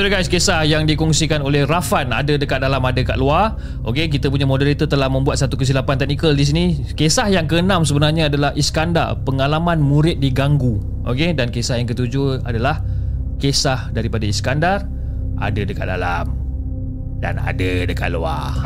[0.00, 3.60] Itu dia guys kisah yang dikongsikan oleh Rafan ada dekat dalam ada dekat luar.
[3.84, 6.64] Okey, kita punya moderator telah membuat satu kesilapan teknikal di sini.
[6.96, 10.80] Kisah yang keenam sebenarnya adalah Iskandar, pengalaman murid diganggu.
[11.04, 12.80] Okey, dan kisah yang ketujuh adalah
[13.44, 14.88] kisah daripada Iskandar
[15.36, 16.32] ada dekat dalam
[17.20, 18.56] dan ada dekat luar.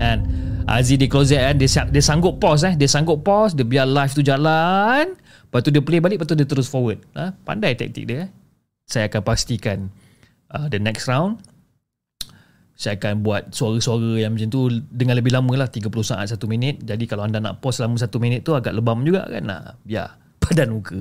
[0.00, 0.24] Dan
[0.64, 4.12] Aziz di closet kan dia, dia sanggup pause eh dia sanggup pause dia biar live
[4.16, 7.30] tu jalan lepas tu dia play balik lepas tu dia terus forward ha?
[7.46, 8.28] pandai taktik dia eh
[8.86, 9.90] saya akan pastikan
[10.54, 11.42] uh, the next round
[12.76, 16.84] saya akan buat suara-suara yang macam tu dengan lebih lama lah 30 saat 1 minit.
[16.84, 19.48] Jadi kalau anda nak pause selama 1 minit tu agak lebam juga kan?
[19.48, 20.12] Nah, biar
[20.44, 21.00] padan muka.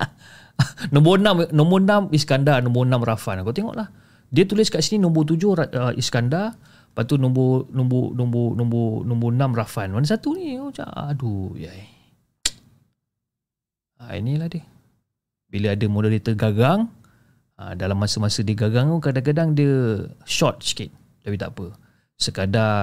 [0.96, 3.44] Nombor 6 nombor 6 Iskandar nombor 6 Rafan.
[3.44, 3.88] Kau tengok lah
[4.32, 6.56] dia tulis kat sini nombor 7 uh, Iskandar.
[6.56, 9.88] Lepas tu nombor nombor nombor nombor nombor 6 Rafan.
[9.92, 10.56] Mana satu ni?
[10.56, 11.92] Oh, aduh yai.
[14.00, 14.64] Ha, inilah dia
[15.50, 16.86] bila ada moderator gagang
[17.58, 20.88] uh, dalam masa-masa dia gagang kadang-kadang dia short sikit.
[21.20, 21.76] Tapi tak apa.
[22.16, 22.74] Sekadar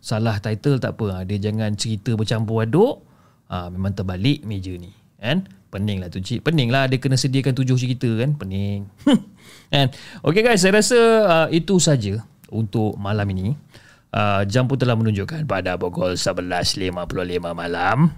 [0.00, 1.20] salah title tak apa.
[1.20, 3.04] Uh, dia jangan cerita bercampur aduk.
[3.46, 4.90] Uh, memang terbalik meja ni.
[5.20, 5.46] Kan?
[5.68, 6.42] Pening lah tu cik.
[6.42, 6.88] Pening lah.
[6.88, 8.34] Dia kena sediakan tujuh cerita kan?
[8.34, 8.88] Pening.
[9.72, 9.90] Kan?
[10.22, 10.62] Ok guys.
[10.64, 13.52] Saya rasa uh, itu saja untuk malam ini.
[14.14, 16.94] Uh, jam pun telah menunjukkan pada pukul 11.55
[17.50, 18.14] malam.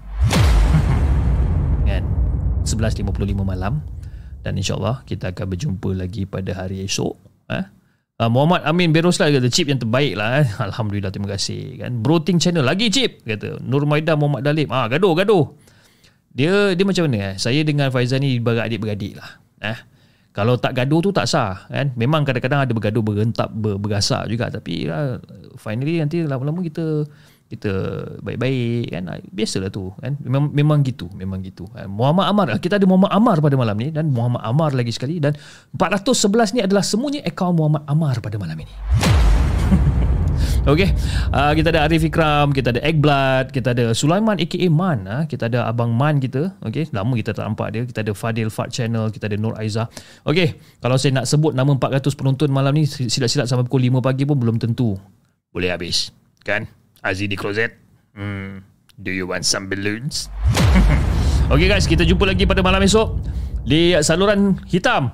[1.89, 2.26] Kan
[2.67, 3.07] 11.55
[3.41, 3.79] malam.
[4.43, 7.15] Dan insyaAllah kita akan berjumpa lagi pada hari esok
[7.51, 7.65] eh?
[8.17, 10.47] Uh, Muhammad Amin Beroslah kata chip yang terbaik lah eh.
[10.71, 12.01] Alhamdulillah terima kasih kan.
[12.01, 13.61] Broting channel lagi chip kata.
[13.61, 15.45] Nur Maida Muhammad Dalib ah gaduh gaduh.
[16.33, 17.35] Dia dia macam mana eh?
[17.37, 19.29] saya dengan Faizal ni beradik-beradik lah
[19.61, 19.79] eh.
[20.33, 21.93] Kalau tak gaduh tu tak sah kan.
[21.97, 24.53] Memang kadang-kadang ada bergaduh berentap ber, bergasak juga.
[24.53, 25.17] Tapi uh,
[25.57, 27.09] finally nanti lama-lama kita
[27.47, 27.71] kita
[28.21, 29.03] baik-baik kan.
[29.07, 30.15] Ah, biasalah tu kan.
[30.19, 31.67] Memang memang gitu memang gitu.
[31.73, 35.17] Ah, Muhammad Amar kita ada Muhammad Amar pada malam ni dan Muhammad Amar lagi sekali
[35.23, 35.33] dan
[35.75, 38.73] 411 ni adalah semuanya akaun Muhammad Amar pada malam ini.
[40.67, 40.91] Okay
[41.31, 45.47] uh, Kita ada Arif Ikram Kita ada Eggblood Kita ada Sulaiman aka Man uh, Kita
[45.47, 47.83] ada Abang Man kita Okay Lama kita tak nampak dia.
[47.87, 49.87] Kita ada Fadil Fart Channel Kita ada Nur Aiza
[50.27, 54.23] Okay Kalau saya nak sebut Nama 400 penonton malam ni Silap-silap sampai pukul 5 pagi
[54.27, 54.99] pun Belum tentu
[55.55, 56.11] Boleh habis
[56.43, 56.67] Kan
[57.07, 57.71] Aziz di closet
[58.13, 58.61] hmm.
[58.97, 60.27] Do you want some balloons
[61.53, 63.23] Okay guys Kita jumpa lagi pada malam esok
[63.63, 65.13] Di saluran hitam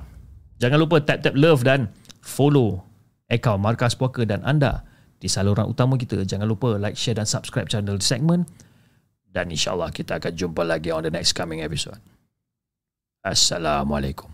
[0.58, 1.92] Jangan lupa tap-tap love dan
[2.24, 2.82] Follow
[3.30, 4.84] Akaun Markas Puaka dan anda
[5.24, 6.20] di saluran utama kita.
[6.20, 8.44] Jangan lupa like, share dan subscribe channel di segmen.
[9.24, 11.98] Dan insyaAllah kita akan jumpa lagi on the next coming episode.
[13.24, 14.33] Assalamualaikum.